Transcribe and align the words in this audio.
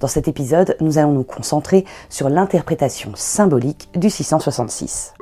Dans 0.00 0.08
cet 0.08 0.28
épisode, 0.28 0.76
nous 0.80 0.96
allons 0.96 1.12
nous 1.12 1.24
concentrer 1.24 1.84
sur 2.08 2.30
l'interprétation 2.30 3.12
symbolique 3.14 3.90
du 3.94 4.08
666. 4.08 5.12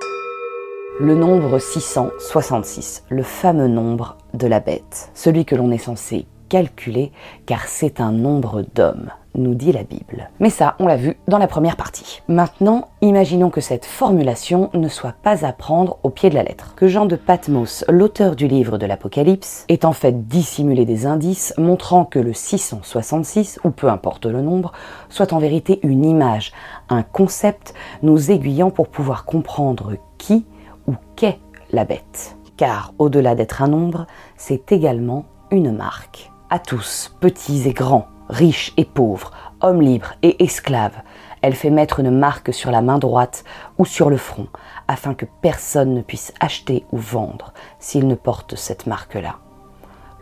Le 1.00 1.16
nombre 1.16 1.58
666, 1.58 3.02
le 3.10 3.24
fameux 3.24 3.66
nombre 3.66 4.16
de 4.34 4.46
la 4.46 4.60
bête, 4.60 5.10
celui 5.14 5.44
que 5.44 5.56
l'on 5.56 5.72
est 5.72 5.78
censé 5.78 6.26
calculer 6.48 7.10
car 7.44 7.66
c'est 7.66 8.00
un 8.00 8.12
nombre 8.12 8.64
d'hommes, 8.74 9.10
nous 9.38 9.54
dit 9.54 9.72
la 9.72 9.82
Bible. 9.82 10.30
Mais 10.40 10.50
ça, 10.50 10.74
on 10.78 10.86
l'a 10.86 10.96
vu 10.96 11.18
dans 11.28 11.38
la 11.38 11.46
première 11.46 11.76
partie. 11.76 12.22
Maintenant, 12.28 12.88
imaginons 13.00 13.50
que 13.50 13.60
cette 13.60 13.84
formulation 13.84 14.70
ne 14.74 14.88
soit 14.88 15.14
pas 15.22 15.46
à 15.46 15.52
prendre 15.52 15.98
au 16.02 16.10
pied 16.10 16.30
de 16.30 16.34
la 16.34 16.42
lettre. 16.42 16.74
Que 16.76 16.88
Jean 16.88 17.06
de 17.06 17.16
Patmos, 17.16 17.84
l'auteur 17.88 18.36
du 18.36 18.48
livre 18.48 18.78
de 18.78 18.86
l'Apocalypse, 18.86 19.64
ait 19.68 19.84
en 19.84 19.92
fait 19.92 20.28
dissimulé 20.28 20.84
des 20.84 21.06
indices 21.06 21.54
montrant 21.56 22.04
que 22.04 22.18
le 22.18 22.32
666, 22.32 23.60
ou 23.64 23.70
peu 23.70 23.88
importe 23.88 24.26
le 24.26 24.42
nombre, 24.42 24.72
soit 25.08 25.32
en 25.32 25.38
vérité 25.38 25.80
une 25.82 26.04
image, 26.04 26.52
un 26.88 27.02
concept 27.02 27.74
nous 28.02 28.30
aiguillant 28.30 28.70
pour 28.70 28.88
pouvoir 28.88 29.24
comprendre 29.24 29.94
qui 30.18 30.44
ou 30.86 30.94
qu'est 31.16 31.38
la 31.70 31.84
bête. 31.84 32.36
Car 32.56 32.92
au-delà 32.98 33.34
d'être 33.34 33.62
un 33.62 33.68
nombre, 33.68 34.06
c'est 34.36 34.72
également 34.72 35.24
une 35.50 35.72
marque. 35.72 36.30
À 36.50 36.58
tous, 36.58 37.14
petits 37.20 37.68
et 37.68 37.72
grands, 37.72 38.06
riches 38.28 38.72
et 38.76 38.84
pauvres, 38.84 39.32
hommes 39.60 39.82
libres 39.82 40.14
et 40.22 40.42
esclaves, 40.42 41.02
elle 41.42 41.54
fait 41.54 41.70
mettre 41.70 42.00
une 42.00 42.10
marque 42.10 42.52
sur 42.52 42.70
la 42.70 42.82
main 42.82 42.98
droite 42.98 43.44
ou 43.78 43.84
sur 43.84 44.10
le 44.10 44.16
front, 44.16 44.48
afin 44.88 45.14
que 45.14 45.26
personne 45.40 45.94
ne 45.94 46.02
puisse 46.02 46.32
acheter 46.40 46.84
ou 46.92 46.98
vendre 46.98 47.52
s'il 47.78 48.06
ne 48.06 48.14
porte 48.14 48.56
cette 48.56 48.86
marque-là. 48.86 49.36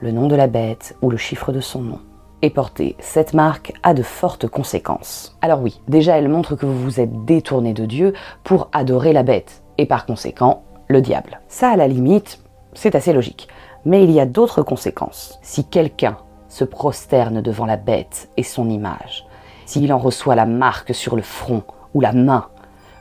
Le 0.00 0.12
nom 0.12 0.28
de 0.28 0.36
la 0.36 0.46
bête 0.46 0.96
ou 1.00 1.10
le 1.10 1.16
chiffre 1.16 1.52
de 1.52 1.60
son 1.60 1.80
nom. 1.80 2.00
Et 2.42 2.50
porter 2.50 2.96
cette 2.98 3.32
marque 3.32 3.72
a 3.82 3.94
de 3.94 4.02
fortes 4.02 4.46
conséquences. 4.46 5.38
Alors 5.40 5.62
oui, 5.62 5.80
déjà 5.88 6.18
elle 6.18 6.28
montre 6.28 6.54
que 6.54 6.66
vous 6.66 6.78
vous 6.78 7.00
êtes 7.00 7.24
détourné 7.24 7.72
de 7.72 7.86
Dieu 7.86 8.12
pour 8.44 8.68
adorer 8.72 9.14
la 9.14 9.22
bête, 9.22 9.62
et 9.78 9.86
par 9.86 10.04
conséquent 10.04 10.62
le 10.88 11.00
diable. 11.00 11.40
Ça 11.48 11.70
à 11.70 11.76
la 11.76 11.88
limite, 11.88 12.40
c'est 12.74 12.94
assez 12.94 13.12
logique. 13.12 13.48
Mais 13.86 14.04
il 14.04 14.10
y 14.10 14.20
a 14.20 14.26
d'autres 14.26 14.62
conséquences. 14.62 15.38
Si 15.42 15.64
quelqu'un 15.64 16.18
se 16.48 16.64
prosterne 16.64 17.40
devant 17.40 17.66
la 17.66 17.76
bête 17.76 18.28
et 18.36 18.42
son 18.42 18.68
image, 18.68 19.26
s'il 19.64 19.92
en 19.92 19.98
reçoit 19.98 20.34
la 20.34 20.46
marque 20.46 20.94
sur 20.94 21.16
le 21.16 21.22
front 21.22 21.62
ou 21.94 22.00
la 22.00 22.12
main, 22.12 22.46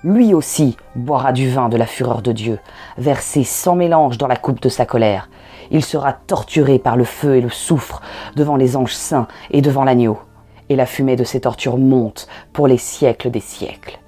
lui 0.04 0.34
aussi 0.34 0.78
boira 0.96 1.34
du 1.34 1.50
vin 1.50 1.68
de 1.68 1.78
la 1.78 1.88
fureur 1.88 2.22
de 2.22 2.32
Dieu, 2.32 2.60
versé 2.98 3.44
sans 3.44 3.76
mélange 3.76 4.18
dans 4.18 4.28
la 4.28 4.36
coupe 4.36 4.62
de 4.62 4.70
sa 4.70 4.86
colère. 4.86 5.30
Il 5.72 5.84
sera 5.84 6.14
torturé 6.14 6.78
par 6.78 6.96
le 6.96 7.06
feu 7.06 7.38
et 7.38 7.42
le 7.42 7.50
soufre 7.50 8.02
devant 8.36 8.56
les 8.56 8.78
anges 8.78 8.94
saints 8.94 9.28
et 9.50 9.62
devant 9.62 9.84
l'agneau. 9.84 10.20
Et 10.70 10.76
la 10.76 10.86
fumée 10.86 11.16
de 11.16 11.24
ces 11.24 11.42
tortures 11.42 11.78
monte 11.78 12.28
pour 12.54 12.68
les 12.68 12.78
siècles 12.78 13.32
des 13.32 13.40
siècles. 13.40 14.00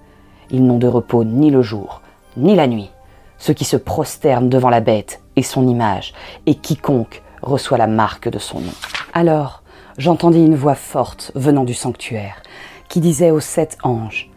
Ils 0.51 0.63
n'ont 0.63 0.77
de 0.77 0.87
repos 0.87 1.23
ni 1.23 1.49
le 1.49 1.63
jour, 1.63 2.01
ni 2.37 2.55
la 2.55 2.67
nuit, 2.67 2.91
ceux 3.39 3.53
qui 3.53 3.65
se 3.65 3.77
prosternent 3.77 4.49
devant 4.49 4.69
la 4.69 4.81
bête 4.81 5.21
et 5.35 5.43
son 5.43 5.67
image, 5.67 6.13
et 6.45 6.55
quiconque 6.55 7.23
reçoit 7.47 7.77
la 7.77 7.87
marque 7.87 8.29
de 8.29 8.39
son 8.39 8.59
nom. 8.59 8.73
Alors 9.13 9.63
j'entendis 9.97 10.45
une 10.45 10.55
voix 10.55 10.75
forte 10.75 11.31
venant 11.35 11.63
du 11.63 11.73
sanctuaire, 11.73 12.41
qui 12.87 12.99
disait 12.99 13.31
aux 13.31 13.39
sept 13.39 13.77
anges, 13.83 14.29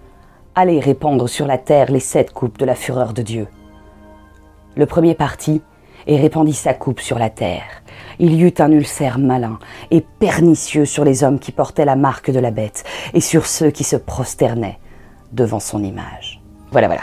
Allez 0.55 0.81
répandre 0.81 1.29
sur 1.29 1.47
la 1.47 1.59
terre 1.59 1.91
les 1.93 2.01
sept 2.01 2.33
coupes 2.33 2.59
de 2.59 2.65
la 2.65 2.75
fureur 2.75 3.13
de 3.13 3.23
Dieu. 3.23 3.47
Le 4.75 4.87
premier 4.87 5.15
partit 5.15 5.63
et 6.07 6.17
répandit 6.17 6.55
sa 6.55 6.75
coupe 6.75 7.01
sur 7.01 7.19
la 7.19 7.31
terre. 7.31 7.83
Il 8.19 8.35
y 8.35 8.43
eut 8.43 8.55
un 8.59 8.73
ulcère 8.73 9.19
malin 9.19 9.59
et 9.91 10.01
pernicieux 10.01 10.85
sur 10.85 11.05
les 11.05 11.23
hommes 11.23 11.39
qui 11.39 11.53
portaient 11.53 11.85
la 11.85 11.97
marque 11.97 12.31
de 12.31 12.41
la 12.41 12.51
bête 12.51 12.85
et 13.15 13.21
sur 13.21 13.47
ceux 13.47 13.71
qui 13.71 13.85
se 13.85 13.97
prosternaient 13.97 14.79
devant 15.33 15.61
son 15.61 15.85
image. 15.85 16.43
Voilà, 16.73 16.89
voilà. 16.89 17.03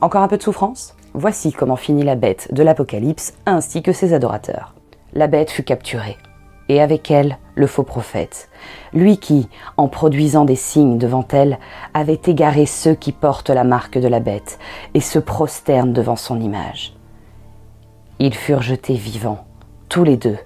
Encore 0.00 0.22
un 0.22 0.28
peu 0.28 0.36
de 0.36 0.42
souffrance? 0.42 0.94
Voici 1.14 1.52
comment 1.52 1.76
finit 1.76 2.02
la 2.02 2.16
bête 2.16 2.52
de 2.52 2.62
l'Apocalypse 2.62 3.34
ainsi 3.46 3.82
que 3.82 3.92
ses 3.92 4.12
adorateurs. 4.12 4.73
La 5.16 5.28
bête 5.28 5.50
fut 5.50 5.62
capturée, 5.62 6.18
et 6.68 6.80
avec 6.80 7.08
elle 7.08 7.38
le 7.54 7.68
faux 7.68 7.84
prophète, 7.84 8.48
lui 8.92 9.18
qui, 9.18 9.48
en 9.76 9.86
produisant 9.86 10.44
des 10.44 10.56
signes 10.56 10.98
devant 10.98 11.24
elle, 11.30 11.60
avait 11.94 12.20
égaré 12.26 12.66
ceux 12.66 12.94
qui 12.94 13.12
portent 13.12 13.50
la 13.50 13.62
marque 13.62 13.96
de 13.96 14.08
la 14.08 14.18
bête 14.18 14.58
et 14.92 15.00
se 15.00 15.20
prosternent 15.20 15.92
devant 15.92 16.16
son 16.16 16.40
image. 16.40 16.96
Ils 18.18 18.34
furent 18.34 18.62
jetés 18.62 18.94
vivants, 18.94 19.44
tous 19.88 20.02
les 20.02 20.16
deux, 20.16 20.38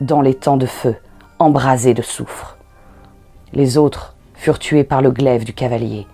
dans 0.00 0.22
les 0.22 0.34
temps 0.34 0.56
de 0.56 0.66
feu, 0.66 0.96
embrasés 1.38 1.94
de 1.94 2.02
soufre. 2.02 2.58
Les 3.52 3.78
autres 3.78 4.16
furent 4.34 4.58
tués 4.58 4.84
par 4.84 5.02
le 5.02 5.12
glaive 5.12 5.44
du 5.44 5.52
cavalier, 5.52 6.08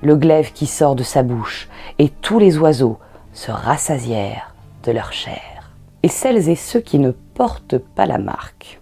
le 0.00 0.16
glaive 0.16 0.52
qui 0.54 0.66
sort 0.66 0.94
de 0.94 1.02
sa 1.02 1.22
bouche, 1.22 1.68
et 1.98 2.08
tous 2.08 2.38
les 2.38 2.56
oiseaux 2.56 2.98
se 3.34 3.50
rassasièrent 3.50 4.54
de 4.84 4.92
leur 4.92 5.12
chair. 5.12 5.57
Celles 6.08 6.48
et 6.48 6.56
ceux 6.56 6.80
qui 6.80 6.98
ne 6.98 7.10
portent 7.10 7.78
pas 7.78 8.06
la 8.06 8.18
marque. 8.18 8.80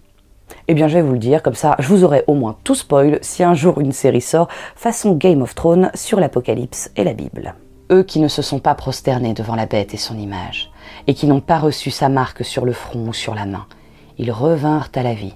Eh 0.67 0.73
bien, 0.73 0.87
je 0.87 0.95
vais 0.95 1.01
vous 1.01 1.13
le 1.13 1.19
dire, 1.19 1.43
comme 1.43 1.55
ça, 1.55 1.75
je 1.79 1.87
vous 1.87 2.03
aurai 2.03 2.23
au 2.27 2.33
moins 2.33 2.57
tout 2.63 2.75
spoil 2.75 3.19
si 3.21 3.43
un 3.43 3.53
jour 3.53 3.79
une 3.79 3.91
série 3.91 4.21
sort 4.21 4.47
façon 4.75 5.13
Game 5.13 5.41
of 5.41 5.55
Thrones 5.55 5.91
sur 5.93 6.19
l'Apocalypse 6.19 6.91
et 6.95 7.03
la 7.03 7.13
Bible. 7.13 7.55
Eux 7.91 8.03
qui 8.03 8.19
ne 8.19 8.27
se 8.27 8.41
sont 8.41 8.59
pas 8.59 8.75
prosternés 8.75 9.33
devant 9.33 9.55
la 9.55 9.65
bête 9.65 9.93
et 9.93 9.97
son 9.97 10.17
image, 10.17 10.71
et 11.07 11.13
qui 11.13 11.27
n'ont 11.27 11.41
pas 11.41 11.59
reçu 11.59 11.89
sa 11.89 12.09
marque 12.09 12.43
sur 12.43 12.65
le 12.65 12.73
front 12.73 13.07
ou 13.07 13.13
sur 13.13 13.33
la 13.33 13.45
main, 13.45 13.65
ils 14.17 14.31
revinrent 14.31 14.89
à 14.95 15.03
la 15.03 15.13
vie, 15.13 15.35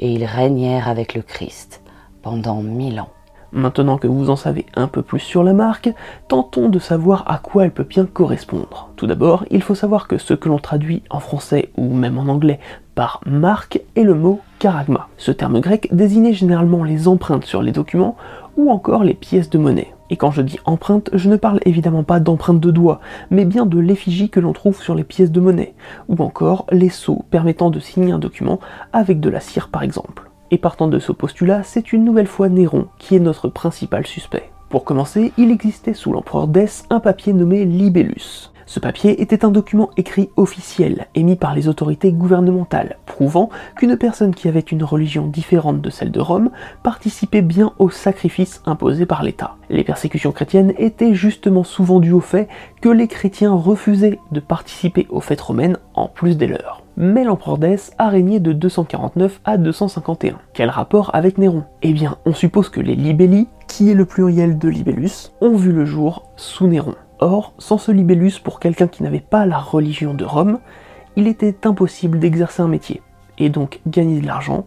et 0.00 0.10
ils 0.10 0.24
régnèrent 0.24 0.88
avec 0.88 1.14
le 1.14 1.22
Christ 1.22 1.82
pendant 2.22 2.62
mille 2.62 3.00
ans. 3.00 3.10
Maintenant 3.54 3.98
que 3.98 4.08
vous 4.08 4.30
en 4.30 4.36
savez 4.36 4.66
un 4.74 4.88
peu 4.88 5.02
plus 5.02 5.20
sur 5.20 5.44
la 5.44 5.52
marque, 5.52 5.88
tentons 6.26 6.68
de 6.68 6.80
savoir 6.80 7.22
à 7.30 7.38
quoi 7.38 7.64
elle 7.64 7.70
peut 7.70 7.84
bien 7.84 8.04
correspondre. 8.04 8.90
Tout 8.96 9.06
d'abord, 9.06 9.44
il 9.48 9.62
faut 9.62 9.76
savoir 9.76 10.08
que 10.08 10.18
ce 10.18 10.34
que 10.34 10.48
l'on 10.48 10.58
traduit 10.58 11.04
en 11.08 11.20
français 11.20 11.70
ou 11.76 11.94
même 11.94 12.18
en 12.18 12.26
anglais 12.26 12.58
par 12.96 13.20
marque 13.26 13.80
est 13.94 14.02
le 14.02 14.14
mot 14.14 14.40
charagma. 14.60 15.06
Ce 15.18 15.30
terme 15.30 15.60
grec 15.60 15.88
désignait 15.92 16.32
généralement 16.32 16.82
les 16.82 17.06
empreintes 17.06 17.44
sur 17.44 17.62
les 17.62 17.70
documents 17.70 18.16
ou 18.56 18.72
encore 18.72 19.04
les 19.04 19.14
pièces 19.14 19.50
de 19.50 19.58
monnaie. 19.58 19.94
Et 20.10 20.16
quand 20.16 20.32
je 20.32 20.42
dis 20.42 20.58
empreinte, 20.64 21.10
je 21.12 21.28
ne 21.28 21.36
parle 21.36 21.60
évidemment 21.64 22.02
pas 22.02 22.18
d'empreinte 22.18 22.60
de 22.60 22.70
doigts, 22.72 23.00
mais 23.30 23.44
bien 23.44 23.66
de 23.66 23.78
l'effigie 23.78 24.30
que 24.30 24.40
l'on 24.40 24.52
trouve 24.52 24.82
sur 24.82 24.96
les 24.96 25.04
pièces 25.04 25.30
de 25.30 25.40
monnaie, 25.40 25.74
ou 26.08 26.16
encore 26.22 26.66
les 26.72 26.88
sceaux 26.88 27.24
permettant 27.30 27.70
de 27.70 27.78
signer 27.78 28.12
un 28.12 28.18
document 28.18 28.58
avec 28.92 29.20
de 29.20 29.30
la 29.30 29.40
cire 29.40 29.68
par 29.68 29.84
exemple. 29.84 30.30
Et 30.54 30.58
partant 30.58 30.86
de 30.86 31.00
ce 31.00 31.10
postulat, 31.10 31.64
c'est 31.64 31.92
une 31.92 32.04
nouvelle 32.04 32.28
fois 32.28 32.48
Néron 32.48 32.86
qui 32.98 33.16
est 33.16 33.18
notre 33.18 33.48
principal 33.48 34.06
suspect. 34.06 34.52
Pour 34.68 34.84
commencer, 34.84 35.32
il 35.36 35.50
existait 35.50 35.94
sous 35.94 36.12
l'empereur 36.12 36.46
Dès 36.46 36.68
un 36.90 37.00
papier 37.00 37.32
nommé 37.32 37.64
Libellus. 37.64 38.52
Ce 38.66 38.80
papier 38.80 39.20
était 39.20 39.44
un 39.44 39.50
document 39.50 39.90
écrit 39.96 40.30
officiel, 40.36 41.06
émis 41.14 41.36
par 41.36 41.54
les 41.54 41.68
autorités 41.68 42.12
gouvernementales, 42.12 42.98
prouvant 43.06 43.50
qu'une 43.76 43.96
personne 43.96 44.34
qui 44.34 44.48
avait 44.48 44.60
une 44.60 44.84
religion 44.84 45.26
différente 45.26 45.80
de 45.80 45.90
celle 45.90 46.10
de 46.10 46.20
Rome 46.20 46.50
participait 46.82 47.42
bien 47.42 47.72
au 47.78 47.90
sacrifice 47.90 48.62
imposé 48.66 49.06
par 49.06 49.22
l'État. 49.22 49.56
Les 49.70 49.84
persécutions 49.84 50.32
chrétiennes 50.32 50.74
étaient 50.78 51.14
justement 51.14 51.64
souvent 51.64 52.00
dues 52.00 52.12
au 52.12 52.20
fait 52.20 52.48
que 52.80 52.88
les 52.88 53.08
chrétiens 53.08 53.52
refusaient 53.52 54.18
de 54.32 54.40
participer 54.40 55.06
aux 55.10 55.20
fêtes 55.20 55.40
romaines 55.40 55.78
en 55.94 56.08
plus 56.08 56.36
des 56.36 56.46
leurs 56.46 56.84
mais 56.96 57.24
l'empereur 57.24 57.58
Dès 57.58 57.76
a 57.98 58.08
régné 58.08 58.40
de 58.40 58.52
249 58.52 59.40
à 59.44 59.56
251. 59.56 60.38
Quel 60.52 60.70
rapport 60.70 61.10
avec 61.14 61.38
Néron? 61.38 61.64
Eh 61.82 61.92
bien, 61.92 62.16
on 62.26 62.32
suppose 62.32 62.68
que 62.68 62.80
les 62.80 62.94
libelli, 62.94 63.48
qui 63.68 63.90
est 63.90 63.94
le 63.94 64.04
pluriel 64.04 64.58
de 64.58 64.68
libellus, 64.68 65.32
ont 65.40 65.56
vu 65.56 65.72
le 65.72 65.84
jour 65.84 66.30
sous 66.36 66.66
Néron. 66.66 66.94
Or, 67.20 67.54
sans 67.58 67.78
ce 67.78 67.92
libellus 67.92 68.40
pour 68.42 68.60
quelqu'un 68.60 68.88
qui 68.88 69.02
n'avait 69.02 69.20
pas 69.20 69.46
la 69.46 69.58
religion 69.58 70.14
de 70.14 70.24
Rome, 70.24 70.58
il 71.16 71.26
était 71.28 71.66
impossible 71.66 72.18
d'exercer 72.18 72.62
un 72.62 72.68
métier, 72.68 73.02
et 73.38 73.48
donc 73.48 73.80
gagner 73.86 74.20
de 74.20 74.26
l'argent, 74.26 74.66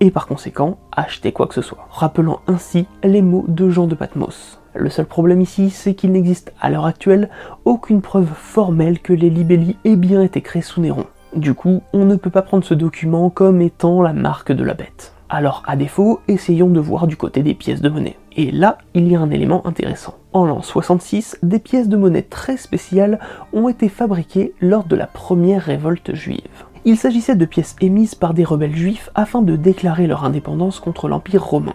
et 0.00 0.10
par 0.10 0.26
conséquent 0.26 0.78
acheter 0.92 1.32
quoi 1.32 1.46
que 1.46 1.54
ce 1.54 1.62
soit, 1.62 1.88
rappelant 1.90 2.40
ainsi 2.46 2.86
les 3.02 3.22
mots 3.22 3.46
de 3.48 3.70
Jean 3.70 3.86
de 3.86 3.94
Patmos. 3.94 4.60
Le 4.74 4.90
seul 4.90 5.06
problème 5.06 5.40
ici, 5.40 5.70
c'est 5.70 5.94
qu'il 5.94 6.12
n'existe 6.12 6.52
à 6.60 6.68
l'heure 6.68 6.84
actuelle 6.84 7.30
aucune 7.64 8.02
preuve 8.02 8.28
formelle 8.34 9.00
que 9.00 9.14
les 9.14 9.30
libelli 9.30 9.76
aient 9.84 9.96
bien 9.96 10.22
été 10.22 10.42
créés 10.42 10.60
sous 10.60 10.82
Néron. 10.82 11.06
Du 11.34 11.54
coup, 11.54 11.82
on 11.94 12.04
ne 12.04 12.16
peut 12.16 12.30
pas 12.30 12.42
prendre 12.42 12.64
ce 12.64 12.74
document 12.74 13.30
comme 13.30 13.62
étant 13.62 14.02
la 14.02 14.12
marque 14.12 14.52
de 14.52 14.64
la 14.64 14.74
bête. 14.74 15.15
Alors 15.28 15.64
à 15.66 15.74
défaut, 15.74 16.20
essayons 16.28 16.68
de 16.68 16.78
voir 16.78 17.08
du 17.08 17.16
côté 17.16 17.42
des 17.42 17.54
pièces 17.54 17.80
de 17.80 17.88
monnaie. 17.88 18.16
Et 18.36 18.52
là, 18.52 18.78
il 18.94 19.10
y 19.10 19.16
a 19.16 19.20
un 19.20 19.30
élément 19.30 19.66
intéressant. 19.66 20.14
En 20.32 20.44
l'an 20.44 20.62
66, 20.62 21.38
des 21.42 21.58
pièces 21.58 21.88
de 21.88 21.96
monnaie 21.96 22.22
très 22.22 22.56
spéciales 22.56 23.18
ont 23.52 23.68
été 23.68 23.88
fabriquées 23.88 24.54
lors 24.60 24.84
de 24.84 24.94
la 24.94 25.06
première 25.06 25.62
révolte 25.62 26.14
juive. 26.14 26.64
Il 26.84 26.96
s'agissait 26.96 27.34
de 27.34 27.44
pièces 27.44 27.74
émises 27.80 28.14
par 28.14 28.34
des 28.34 28.44
rebelles 28.44 28.76
juifs 28.76 29.10
afin 29.16 29.42
de 29.42 29.56
déclarer 29.56 30.06
leur 30.06 30.24
indépendance 30.24 30.78
contre 30.78 31.08
l'Empire 31.08 31.42
romain. 31.42 31.74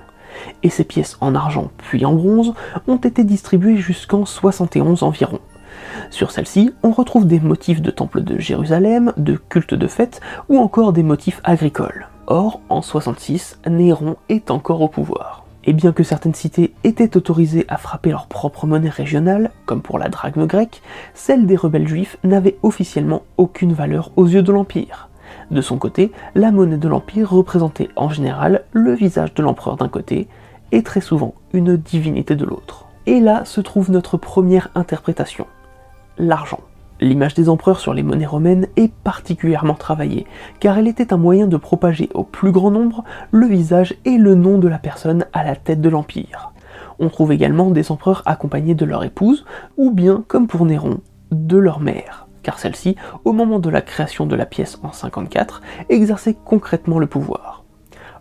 Et 0.64 0.70
ces 0.70 0.86
pièces 0.86 1.18
en 1.20 1.36
argent 1.36 1.72
puis 1.78 2.06
en 2.06 2.14
bronze 2.14 2.54
ont 2.88 2.96
été 2.96 3.26
distribuées 3.26 3.76
jusqu'en 3.76 4.26
71 4.26 5.04
environ. 5.04 5.40
Sur 6.10 6.32
celle-ci, 6.32 6.72
on 6.84 6.92
retrouve 6.92 7.28
des 7.28 7.42
motifs 7.42 7.82
de 7.82 7.92
temple 7.92 8.22
de 8.22 8.40
Jérusalem, 8.40 9.12
de 9.18 9.36
culte 9.36 9.74
de 9.74 9.88
fête 9.88 10.22
ou 10.48 10.58
encore 10.58 10.94
des 10.94 11.04
motifs 11.04 11.42
agricoles. 11.44 12.08
Or, 12.34 12.62
en 12.70 12.82
66, 12.82 13.60
Néron 13.70 14.16
est 14.30 14.52
encore 14.52 14.80
au 14.80 14.88
pouvoir. 14.88 15.44
Et 15.66 15.74
bien 15.74 15.92
que 15.92 16.02
certaines 16.02 16.34
cités 16.34 16.74
étaient 16.86 17.18
autorisées 17.18 17.66
à 17.68 17.76
frapper 17.76 18.10
leur 18.10 18.28
propre 18.28 18.66
monnaie 18.66 18.88
régionale, 18.88 19.52
comme 19.66 19.82
pour 19.82 20.00
la 20.00 20.08
drachme 20.08 20.48
grecque, 20.48 20.82
celle 21.14 21.46
des 21.46 21.58
rebelles 21.58 21.90
juifs 21.90 22.18
n'avait 22.24 22.58
officiellement 22.64 23.24
aucune 23.36 23.74
valeur 23.74 24.12
aux 24.16 24.28
yeux 24.28 24.44
de 24.44 24.54
l'Empire. 24.54 25.10
De 25.52 25.60
son 25.60 25.78
côté, 25.78 26.14
la 26.34 26.52
monnaie 26.52 26.78
de 26.78 26.88
l'Empire 26.88 27.30
représentait 27.30 27.90
en 27.98 28.08
général 28.08 28.64
le 28.72 28.94
visage 28.94 29.34
de 29.34 29.44
l'empereur 29.44 29.76
d'un 29.76 29.90
côté, 29.90 30.30
et 30.72 30.84
très 30.84 31.02
souvent 31.02 31.34
une 31.52 31.76
divinité 31.76 32.38
de 32.38 32.46
l'autre. 32.46 32.86
Et 33.08 33.20
là 33.20 33.44
se 33.44 33.60
trouve 33.60 33.92
notre 33.92 34.16
première 34.16 34.70
interprétation, 34.74 35.48
l'argent. 36.18 36.62
L'image 37.04 37.34
des 37.34 37.50
empereurs 37.50 37.80
sur 37.80 37.96
les 37.96 38.04
monnaies 38.04 38.28
romaines 38.28 38.68
est 38.76 38.94
particulièrement 38.94 39.74
travaillée, 39.74 40.28
car 40.60 40.78
elle 40.78 40.88
était 40.88 41.14
un 41.14 41.18
moyen 41.18 41.48
de 41.48 41.58
propager 41.58 42.10
au 42.14 42.24
plus 42.24 42.52
grand 42.52 42.70
nombre 42.70 43.04
le 43.32 43.48
visage 43.48 43.96
et 44.06 44.20
le 44.20 44.36
nom 44.36 44.60
de 44.60 44.68
la 44.68 44.78
personne 44.78 45.26
à 45.34 45.44
la 45.44 45.56
tête 45.56 45.82
de 45.82 45.90
l'Empire. 45.90 46.52
On 47.00 47.10
trouve 47.10 47.32
également 47.32 47.72
des 47.72 47.92
empereurs 47.92 48.22
accompagnés 48.28 48.76
de 48.76 48.86
leur 48.86 49.04
épouse, 49.04 49.46
ou 49.78 49.90
bien, 49.90 50.24
comme 50.28 50.46
pour 50.46 50.64
Néron, 50.64 51.00
de 51.32 51.58
leur 51.58 51.80
mère, 51.80 52.28
car 52.44 52.60
celle-ci, 52.60 52.96
au 53.26 53.34
moment 53.34 53.58
de 53.58 53.72
la 53.72 53.82
création 53.82 54.28
de 54.28 54.36
la 54.36 54.46
pièce 54.46 54.80
en 54.84 54.92
54, 54.92 55.64
exerçait 55.90 56.38
concrètement 56.46 57.00
le 57.00 57.08
pouvoir. 57.08 57.61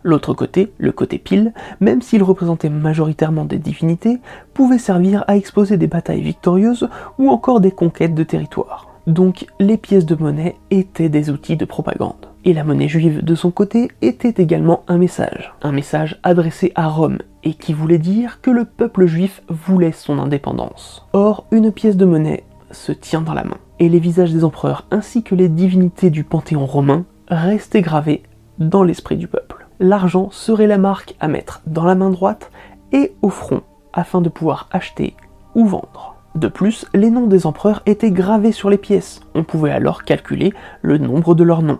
L'autre 0.03 0.33
côté, 0.33 0.71
le 0.77 0.91
côté 0.91 1.17
pile, 1.17 1.53
même 1.79 2.01
s'il 2.01 2.23
représentait 2.23 2.69
majoritairement 2.69 3.45
des 3.45 3.59
divinités, 3.59 4.19
pouvait 4.53 4.77
servir 4.77 5.23
à 5.27 5.37
exposer 5.37 5.77
des 5.77 5.87
batailles 5.87 6.21
victorieuses 6.21 6.89
ou 7.19 7.29
encore 7.29 7.61
des 7.61 7.71
conquêtes 7.71 8.15
de 8.15 8.23
territoire. 8.23 8.87
Donc 9.07 9.45
les 9.59 9.77
pièces 9.77 10.05
de 10.05 10.15
monnaie 10.15 10.55
étaient 10.69 11.09
des 11.09 11.29
outils 11.29 11.57
de 11.57 11.65
propagande. 11.65 12.27
Et 12.45 12.53
la 12.53 12.63
monnaie 12.63 12.87
juive 12.87 13.23
de 13.23 13.35
son 13.35 13.51
côté 13.51 13.89
était 14.01 14.41
également 14.41 14.83
un 14.87 14.97
message, 14.97 15.53
un 15.61 15.71
message 15.71 16.19
adressé 16.23 16.71
à 16.75 16.87
Rome 16.87 17.19
et 17.43 17.53
qui 17.53 17.73
voulait 17.73 17.99
dire 17.99 18.41
que 18.41 18.51
le 18.51 18.65
peuple 18.65 19.05
juif 19.05 19.43
voulait 19.47 19.91
son 19.91 20.19
indépendance. 20.19 21.05
Or, 21.13 21.45
une 21.51 21.71
pièce 21.71 21.97
de 21.97 22.05
monnaie 22.05 22.43
se 22.71 22.91
tient 22.91 23.21
dans 23.21 23.33
la 23.33 23.43
main, 23.43 23.57
et 23.79 23.89
les 23.89 23.99
visages 23.99 24.31
des 24.31 24.43
empereurs 24.43 24.85
ainsi 24.91 25.23
que 25.23 25.35
les 25.35 25.49
divinités 25.49 26.09
du 26.09 26.23
panthéon 26.23 26.65
romain 26.65 27.05
restaient 27.27 27.81
gravés 27.81 28.23
dans 28.59 28.83
l'esprit 28.83 29.17
du 29.17 29.27
peuple 29.27 29.60
l'argent 29.81 30.29
serait 30.31 30.67
la 30.67 30.77
marque 30.77 31.15
à 31.19 31.27
mettre 31.27 31.61
dans 31.65 31.83
la 31.83 31.95
main 31.95 32.11
droite 32.11 32.51
et 32.93 33.13
au 33.21 33.29
front 33.29 33.61
afin 33.91 34.21
de 34.21 34.29
pouvoir 34.29 34.69
acheter 34.71 35.15
ou 35.55 35.65
vendre. 35.65 36.15
De 36.35 36.47
plus, 36.47 36.85
les 36.93 37.09
noms 37.09 37.27
des 37.27 37.45
empereurs 37.45 37.81
étaient 37.85 38.11
gravés 38.11 38.53
sur 38.53 38.69
les 38.69 38.77
pièces, 38.77 39.19
on 39.35 39.43
pouvait 39.43 39.71
alors 39.71 40.03
calculer 40.03 40.53
le 40.81 40.97
nombre 40.97 41.35
de 41.35 41.43
leurs 41.43 41.63
noms. 41.63 41.79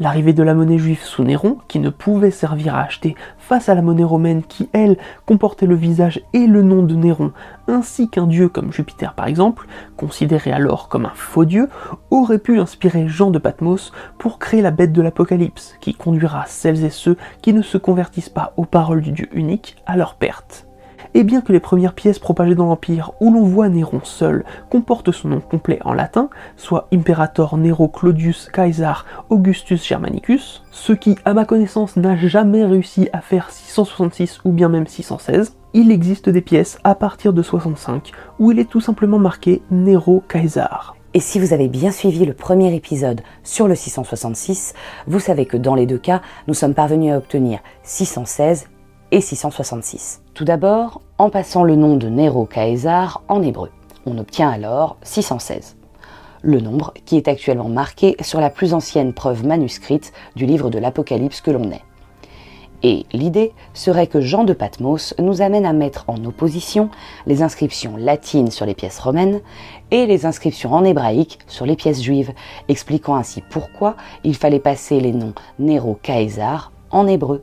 L'arrivée 0.00 0.32
de 0.32 0.42
la 0.42 0.54
monnaie 0.54 0.78
juive 0.78 1.02
sous 1.02 1.24
Néron, 1.24 1.58
qui 1.68 1.78
ne 1.78 1.90
pouvait 1.90 2.30
servir 2.30 2.74
à 2.74 2.82
acheter 2.82 3.14
face 3.38 3.68
à 3.68 3.74
la 3.74 3.82
monnaie 3.82 4.04
romaine 4.04 4.42
qui, 4.42 4.68
elle, 4.72 4.96
comportait 5.26 5.66
le 5.66 5.74
visage 5.74 6.20
et 6.32 6.46
le 6.46 6.62
nom 6.62 6.82
de 6.82 6.94
Néron, 6.94 7.32
ainsi 7.66 8.08
qu'un 8.08 8.26
dieu 8.26 8.48
comme 8.48 8.72
Jupiter 8.72 9.14
par 9.14 9.26
exemple, 9.26 9.66
considéré 9.96 10.52
alors 10.52 10.88
comme 10.88 11.06
un 11.06 11.12
faux 11.14 11.44
dieu, 11.44 11.68
aurait 12.10 12.38
pu 12.38 12.60
inspirer 12.60 13.08
Jean 13.08 13.30
de 13.30 13.38
Patmos 13.38 13.92
pour 14.18 14.38
créer 14.38 14.62
la 14.62 14.70
bête 14.70 14.92
de 14.92 15.02
l'Apocalypse, 15.02 15.76
qui 15.80 15.94
conduira 15.94 16.44
celles 16.46 16.84
et 16.84 16.90
ceux 16.90 17.16
qui 17.42 17.52
ne 17.52 17.62
se 17.62 17.78
convertissent 17.78 18.28
pas 18.28 18.52
aux 18.56 18.64
paroles 18.64 19.00
du 19.00 19.12
Dieu 19.12 19.28
unique 19.32 19.76
à 19.86 19.96
leur 19.96 20.14
perte. 20.14 20.67
Et 21.14 21.24
bien 21.24 21.40
que 21.40 21.52
les 21.52 21.60
premières 21.60 21.94
pièces 21.94 22.18
propagées 22.18 22.54
dans 22.54 22.66
l'Empire 22.66 23.12
où 23.20 23.32
l'on 23.32 23.44
voit 23.44 23.68
Néron 23.68 24.00
seul 24.04 24.44
comportent 24.70 25.12
son 25.12 25.28
nom 25.28 25.40
complet 25.40 25.78
en 25.84 25.94
latin, 25.94 26.30
soit 26.56 26.88
Imperator 26.92 27.56
Nero 27.56 27.88
Claudius 27.88 28.50
Caesar 28.52 29.06
Augustus 29.30 29.86
Germanicus, 29.86 30.62
ce 30.70 30.92
qui, 30.92 31.16
à 31.24 31.34
ma 31.34 31.44
connaissance, 31.44 31.96
n'a 31.96 32.16
jamais 32.16 32.64
réussi 32.64 33.08
à 33.12 33.20
faire 33.20 33.50
666 33.50 34.40
ou 34.44 34.52
bien 34.52 34.68
même 34.68 34.86
616, 34.86 35.56
il 35.74 35.90
existe 35.90 36.28
des 36.28 36.40
pièces 36.40 36.78
à 36.84 36.94
partir 36.94 37.32
de 37.32 37.42
65 37.42 38.12
où 38.38 38.52
il 38.52 38.58
est 38.58 38.68
tout 38.68 38.80
simplement 38.80 39.18
marqué 39.18 39.62
Nero 39.70 40.22
Caesar. 40.28 40.94
Et 41.14 41.20
si 41.20 41.40
vous 41.40 41.54
avez 41.54 41.68
bien 41.68 41.90
suivi 41.90 42.26
le 42.26 42.34
premier 42.34 42.74
épisode 42.74 43.22
sur 43.42 43.66
le 43.66 43.74
666, 43.74 44.74
vous 45.06 45.20
savez 45.20 45.46
que 45.46 45.56
dans 45.56 45.74
les 45.74 45.86
deux 45.86 45.98
cas, 45.98 46.20
nous 46.46 46.54
sommes 46.54 46.74
parvenus 46.74 47.12
à 47.12 47.16
obtenir 47.16 47.60
616 47.82 48.68
et 49.10 49.20
666. 49.20 50.22
Tout 50.34 50.44
d'abord, 50.44 51.00
en 51.18 51.30
passant 51.30 51.64
le 51.64 51.76
nom 51.76 51.96
de 51.96 52.08
Nero 52.08 52.46
Caesar 52.46 53.22
en 53.28 53.42
hébreu. 53.42 53.70
On 54.06 54.18
obtient 54.18 54.50
alors 54.50 54.96
616. 55.02 55.76
Le 56.42 56.60
nombre 56.60 56.94
qui 57.04 57.16
est 57.16 57.28
actuellement 57.28 57.68
marqué 57.68 58.16
sur 58.20 58.40
la 58.40 58.50
plus 58.50 58.74
ancienne 58.74 59.12
preuve 59.12 59.44
manuscrite 59.44 60.12
du 60.36 60.46
livre 60.46 60.70
de 60.70 60.78
l'Apocalypse 60.78 61.40
que 61.40 61.50
l'on 61.50 61.70
est. 61.70 61.82
Et 62.84 63.06
l'idée 63.12 63.52
serait 63.74 64.06
que 64.06 64.20
Jean 64.20 64.44
de 64.44 64.52
Patmos 64.52 65.14
nous 65.18 65.42
amène 65.42 65.66
à 65.66 65.72
mettre 65.72 66.04
en 66.06 66.24
opposition 66.24 66.90
les 67.26 67.42
inscriptions 67.42 67.96
latines 67.96 68.52
sur 68.52 68.66
les 68.66 68.74
pièces 68.74 69.00
romaines 69.00 69.40
et 69.90 70.06
les 70.06 70.26
inscriptions 70.26 70.72
en 70.72 70.84
hébraïque 70.84 71.40
sur 71.48 71.66
les 71.66 71.74
pièces 71.74 72.00
juives, 72.00 72.32
expliquant 72.68 73.16
ainsi 73.16 73.42
pourquoi 73.50 73.96
il 74.22 74.36
fallait 74.36 74.60
passer 74.60 75.00
les 75.00 75.12
noms 75.12 75.34
Nero 75.58 75.98
Caesar 76.02 76.70
en 76.92 77.08
hébreu 77.08 77.42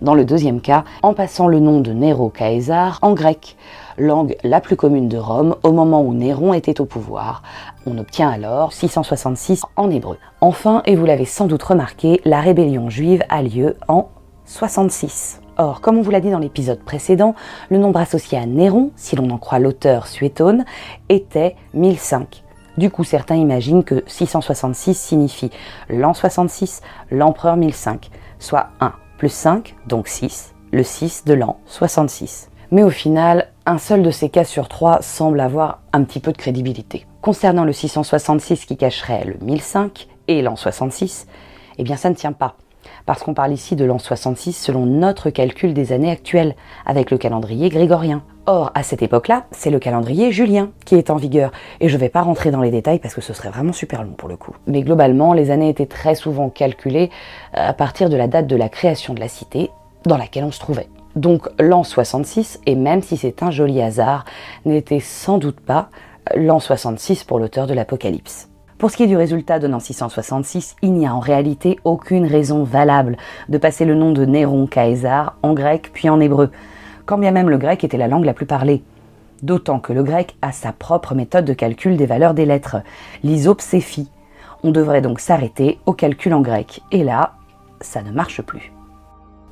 dans 0.00 0.14
le 0.14 0.24
deuxième 0.24 0.60
cas, 0.60 0.84
en 1.02 1.14
passant 1.14 1.48
le 1.48 1.60
nom 1.60 1.80
de 1.80 1.92
Nero 1.92 2.28
Caesar 2.28 2.98
en 3.02 3.14
grec, 3.14 3.56
langue 3.98 4.36
la 4.44 4.60
plus 4.60 4.76
commune 4.76 5.08
de 5.08 5.16
Rome 5.16 5.56
au 5.62 5.72
moment 5.72 6.02
où 6.02 6.12
Néron 6.12 6.52
était 6.52 6.80
au 6.80 6.84
pouvoir. 6.84 7.42
On 7.86 7.98
obtient 7.98 8.30
alors 8.30 8.72
666 8.72 9.62
en 9.76 9.90
hébreu. 9.90 10.18
Enfin, 10.40 10.82
et 10.84 10.96
vous 10.96 11.06
l'avez 11.06 11.24
sans 11.24 11.46
doute 11.46 11.62
remarqué, 11.62 12.20
la 12.24 12.40
rébellion 12.40 12.90
juive 12.90 13.22
a 13.28 13.42
lieu 13.42 13.76
en 13.88 14.08
66. 14.44 15.40
Or, 15.58 15.80
comme 15.80 15.96
on 15.96 16.02
vous 16.02 16.10
l'a 16.10 16.20
dit 16.20 16.30
dans 16.30 16.38
l'épisode 16.38 16.80
précédent, 16.80 17.34
le 17.70 17.78
nombre 17.78 17.98
associé 17.98 18.36
à 18.36 18.44
Néron, 18.44 18.90
si 18.94 19.16
l'on 19.16 19.30
en 19.30 19.38
croit 19.38 19.58
l'auteur 19.58 20.06
Suétone, 20.06 20.66
était 21.08 21.56
1005. 21.72 22.42
Du 22.76 22.90
coup, 22.90 23.04
certains 23.04 23.36
imaginent 23.36 23.84
que 23.84 24.04
666 24.06 24.94
signifie 24.94 25.50
l'an 25.88 26.12
66, 26.12 26.82
l'empereur 27.10 27.56
1005, 27.56 28.10
soit 28.38 28.66
1 28.80 28.92
plus 29.16 29.32
5, 29.32 29.74
donc 29.86 30.08
6, 30.08 30.54
le 30.72 30.82
6 30.82 31.24
de 31.24 31.34
l'an 31.34 31.58
66. 31.66 32.50
Mais 32.70 32.82
au 32.82 32.90
final, 32.90 33.48
un 33.64 33.78
seul 33.78 34.02
de 34.02 34.10
ces 34.10 34.28
cas 34.28 34.44
sur 34.44 34.68
trois 34.68 35.00
semble 35.02 35.40
avoir 35.40 35.80
un 35.92 36.04
petit 36.04 36.20
peu 36.20 36.32
de 36.32 36.36
crédibilité. 36.36 37.06
Concernant 37.22 37.64
le 37.64 37.72
666 37.72 38.64
qui 38.66 38.76
cacherait 38.76 39.24
le 39.24 39.36
1005 39.40 40.08
et 40.28 40.42
l'an 40.42 40.56
66, 40.56 41.26
eh 41.78 41.84
bien 41.84 41.96
ça 41.96 42.10
ne 42.10 42.14
tient 42.14 42.32
pas. 42.32 42.56
Parce 43.04 43.22
qu'on 43.22 43.34
parle 43.34 43.52
ici 43.52 43.76
de 43.76 43.84
l'an 43.84 43.98
66 43.98 44.52
selon 44.52 44.86
notre 44.86 45.30
calcul 45.30 45.74
des 45.74 45.92
années 45.92 46.10
actuelles, 46.10 46.54
avec 46.84 47.10
le 47.10 47.18
calendrier 47.18 47.68
grégorien. 47.68 48.22
Or, 48.46 48.70
à 48.74 48.84
cette 48.84 49.02
époque-là, 49.02 49.46
c'est 49.50 49.70
le 49.70 49.80
calendrier 49.80 50.30
julien 50.30 50.70
qui 50.84 50.94
est 50.94 51.10
en 51.10 51.16
vigueur. 51.16 51.50
Et 51.80 51.88
je 51.88 51.96
ne 51.96 52.00
vais 52.00 52.08
pas 52.08 52.22
rentrer 52.22 52.52
dans 52.52 52.60
les 52.60 52.70
détails 52.70 53.00
parce 53.00 53.14
que 53.14 53.20
ce 53.20 53.32
serait 53.32 53.50
vraiment 53.50 53.72
super 53.72 54.04
long 54.04 54.12
pour 54.12 54.28
le 54.28 54.36
coup. 54.36 54.54
Mais 54.68 54.82
globalement, 54.82 55.32
les 55.32 55.50
années 55.50 55.68
étaient 55.68 55.86
très 55.86 56.14
souvent 56.14 56.48
calculées 56.48 57.10
euh, 57.56 57.68
à 57.70 57.72
partir 57.72 58.08
de 58.08 58.16
la 58.16 58.28
date 58.28 58.46
de 58.46 58.56
la 58.56 58.68
création 58.68 59.14
de 59.14 59.20
la 59.20 59.28
cité 59.28 59.70
dans 60.04 60.16
laquelle 60.16 60.44
on 60.44 60.52
se 60.52 60.60
trouvait. 60.60 60.88
Donc 61.16 61.48
l'an 61.58 61.82
66, 61.82 62.60
et 62.66 62.76
même 62.76 63.02
si 63.02 63.16
c'est 63.16 63.42
un 63.42 63.50
joli 63.50 63.82
hasard, 63.82 64.24
n'était 64.64 65.00
sans 65.00 65.38
doute 65.38 65.60
pas 65.60 65.88
l'an 66.34 66.60
66 66.60 67.24
pour 67.24 67.38
l'auteur 67.38 67.66
de 67.66 67.74
l'Apocalypse. 67.74 68.48
Pour 68.78 68.90
ce 68.90 68.96
qui 68.96 69.04
est 69.04 69.08
du 69.08 69.16
résultat 69.16 69.58
de 69.58 69.66
l'an 69.66 69.80
666, 69.80 70.76
il 70.82 70.92
n'y 70.92 71.06
a 71.06 71.14
en 71.14 71.20
réalité 71.20 71.78
aucune 71.84 72.26
raison 72.26 72.62
valable 72.62 73.16
de 73.48 73.58
passer 73.58 73.84
le 73.84 73.94
nom 73.94 74.12
de 74.12 74.24
Néron 74.24 74.66
Caesar 74.66 75.36
en 75.42 75.54
grec 75.54 75.90
puis 75.92 76.08
en 76.10 76.20
hébreu 76.20 76.50
quand 77.06 77.18
bien 77.18 77.30
même 77.30 77.48
le 77.48 77.56
grec 77.56 77.84
était 77.84 77.96
la 77.96 78.08
langue 78.08 78.24
la 78.24 78.34
plus 78.34 78.46
parlée. 78.46 78.82
D'autant 79.42 79.78
que 79.78 79.92
le 79.92 80.02
grec 80.02 80.36
a 80.42 80.52
sa 80.52 80.72
propre 80.72 81.14
méthode 81.14 81.44
de 81.44 81.54
calcul 81.54 81.96
des 81.96 82.06
valeurs 82.06 82.34
des 82.34 82.44
lettres, 82.44 82.78
l'isopséphie. 83.22 84.10
On 84.64 84.72
devrait 84.72 85.02
donc 85.02 85.20
s'arrêter 85.20 85.78
au 85.86 85.92
calcul 85.92 86.34
en 86.34 86.40
grec, 86.40 86.80
et 86.90 87.04
là, 87.04 87.34
ça 87.80 88.02
ne 88.02 88.10
marche 88.10 88.42
plus. 88.42 88.72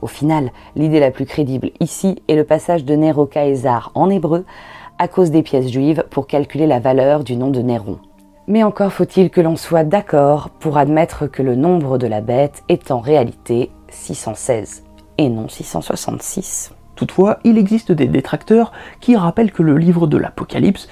Au 0.02 0.07
final, 0.07 0.50
l'idée 0.75 1.00
la 1.00 1.11
plus 1.11 1.26
crédible 1.26 1.71
ici 1.81 2.23
est 2.28 2.35
le 2.35 2.45
passage 2.45 2.85
de 2.85 2.95
Nero 2.95 3.26
Caesar 3.26 3.93
en 3.95 4.11
hébreu 4.11 4.45
à 4.99 5.09
cause 5.09 5.31
des 5.31 5.43
pièces 5.43 5.69
juives 5.69 6.04
pour 6.11 6.26
calculer 6.26 6.66
la 6.66 6.81
valeur 6.81 7.25
du 7.25 7.37
nom 7.37 7.50
de 7.50 7.61
Néron. 7.61 7.99
Mais 8.46 8.62
encore 8.62 8.92
faut-il 8.92 9.30
que 9.30 9.40
l'on 9.40 9.56
soit 9.56 9.84
d'accord 9.84 10.50
pour 10.50 10.76
admettre 10.76 11.26
que 11.26 11.42
le 11.42 11.54
nombre 11.54 11.96
de 11.96 12.06
la 12.06 12.20
bête 12.20 12.62
est 12.68 12.90
en 12.90 13.00
réalité 13.00 13.70
616 13.88 14.84
et 15.18 15.28
non 15.28 15.48
666. 15.48 16.72
Toutefois, 16.94 17.38
il 17.44 17.58
existe 17.58 17.92
des 17.92 18.06
détracteurs 18.06 18.72
qui 19.00 19.16
rappellent 19.16 19.52
que 19.52 19.62
le 19.62 19.78
livre 19.78 20.06
de 20.06 20.18
l'Apocalypse 20.18 20.88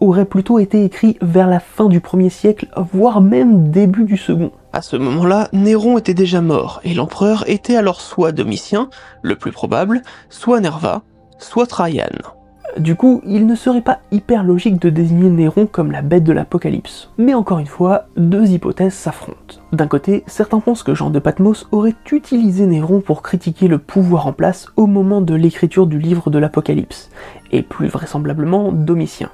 aurait 0.00 0.24
plutôt 0.24 0.58
été 0.58 0.84
écrit 0.84 1.18
vers 1.20 1.48
la 1.48 1.60
fin 1.60 1.88
du 1.88 2.00
premier 2.00 2.30
siècle, 2.30 2.68
voire 2.92 3.20
même 3.20 3.70
début 3.70 4.04
du 4.04 4.16
second. 4.16 4.50
À 4.72 4.82
ce 4.82 4.96
moment-là, 4.96 5.48
Néron 5.52 5.98
était 5.98 6.14
déjà 6.14 6.40
mort, 6.40 6.80
et 6.84 6.94
l'empereur 6.94 7.44
était 7.48 7.76
alors 7.76 8.00
soit 8.00 8.32
Domitien, 8.32 8.88
le 9.22 9.36
plus 9.36 9.52
probable, 9.52 10.02
soit 10.30 10.60
Nerva, 10.60 11.02
soit 11.38 11.66
Trajan. 11.66 12.06
Du 12.78 12.94
coup, 12.94 13.20
il 13.26 13.46
ne 13.46 13.54
serait 13.54 13.80
pas 13.80 13.98
hyper 14.12 14.44
logique 14.44 14.80
de 14.80 14.90
désigner 14.90 15.28
Néron 15.28 15.66
comme 15.66 15.90
la 15.90 16.02
bête 16.02 16.24
de 16.24 16.32
l'Apocalypse. 16.32 17.10
Mais 17.18 17.34
encore 17.34 17.58
une 17.58 17.66
fois, 17.66 18.04
deux 18.16 18.50
hypothèses 18.50 18.94
s'affrontent. 18.94 19.56
D'un 19.72 19.88
côté, 19.88 20.22
certains 20.26 20.60
pensent 20.60 20.82
que 20.82 20.94
Jean 20.94 21.10
de 21.10 21.18
Patmos 21.18 21.66
aurait 21.72 21.96
utilisé 22.12 22.66
Néron 22.66 23.00
pour 23.00 23.22
critiquer 23.22 23.66
le 23.66 23.78
pouvoir 23.78 24.26
en 24.26 24.32
place 24.32 24.68
au 24.76 24.86
moment 24.86 25.20
de 25.20 25.34
l'écriture 25.34 25.86
du 25.86 25.98
livre 25.98 26.30
de 26.30 26.38
l'Apocalypse, 26.38 27.10
et 27.50 27.62
plus 27.62 27.88
vraisemblablement 27.88 28.72
Domitien. 28.72 29.30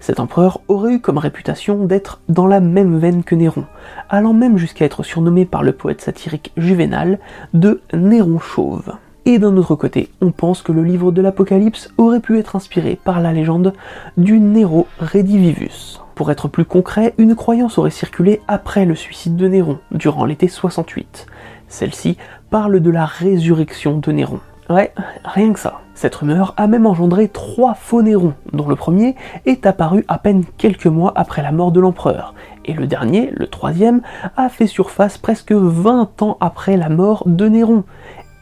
Cet 0.00 0.20
empereur 0.20 0.60
aurait 0.68 0.94
eu 0.94 1.00
comme 1.00 1.18
réputation 1.18 1.84
d'être 1.84 2.20
dans 2.28 2.46
la 2.46 2.60
même 2.60 2.98
veine 2.98 3.24
que 3.24 3.34
Néron, 3.34 3.64
allant 4.08 4.32
même 4.32 4.58
jusqu'à 4.58 4.84
être 4.84 5.02
surnommé 5.02 5.44
par 5.44 5.62
le 5.62 5.72
poète 5.72 6.00
satirique 6.00 6.52
Juvénal 6.56 7.18
de 7.52 7.80
Néron 7.92 8.38
chauve. 8.38 8.92
Et 9.26 9.38
d'un 9.38 9.56
autre 9.56 9.74
côté, 9.74 10.10
on 10.20 10.32
pense 10.32 10.60
que 10.60 10.72
le 10.72 10.84
livre 10.84 11.10
de 11.10 11.22
l'Apocalypse 11.22 11.90
aurait 11.96 12.20
pu 12.20 12.38
être 12.38 12.56
inspiré 12.56 12.98
par 13.02 13.22
la 13.22 13.32
légende 13.32 13.72
du 14.18 14.38
Nero 14.38 14.86
Redivivus. 15.00 16.00
Pour 16.14 16.30
être 16.30 16.46
plus 16.46 16.66
concret, 16.66 17.14
une 17.16 17.34
croyance 17.34 17.78
aurait 17.78 17.88
circulé 17.88 18.42
après 18.48 18.84
le 18.84 18.94
suicide 18.94 19.36
de 19.36 19.48
Néron, 19.48 19.78
durant 19.92 20.26
l'été 20.26 20.46
68. 20.46 21.26
Celle-ci 21.68 22.18
parle 22.50 22.80
de 22.80 22.90
la 22.90 23.06
résurrection 23.06 23.96
de 23.96 24.12
Néron. 24.12 24.40
Ouais, 24.70 24.92
rien 25.24 25.52
que 25.52 25.58
ça. 25.58 25.80
Cette 25.94 26.14
rumeur 26.14 26.54
a 26.56 26.66
même 26.66 26.86
engendré 26.86 27.28
trois 27.28 27.74
faux 27.74 28.02
Nérons, 28.02 28.34
dont 28.52 28.68
le 28.68 28.76
premier 28.76 29.14
est 29.46 29.66
apparu 29.66 30.04
à 30.08 30.18
peine 30.18 30.44
quelques 30.58 30.86
mois 30.86 31.12
après 31.16 31.42
la 31.42 31.52
mort 31.52 31.70
de 31.70 31.80
l'empereur, 31.80 32.34
et 32.64 32.72
le 32.72 32.86
dernier, 32.86 33.30
le 33.32 33.46
troisième, 33.46 34.00
a 34.36 34.48
fait 34.48 34.66
surface 34.66 35.18
presque 35.18 35.52
20 35.52 36.22
ans 36.22 36.36
après 36.40 36.76
la 36.76 36.88
mort 36.88 37.24
de 37.26 37.46
Néron, 37.46 37.84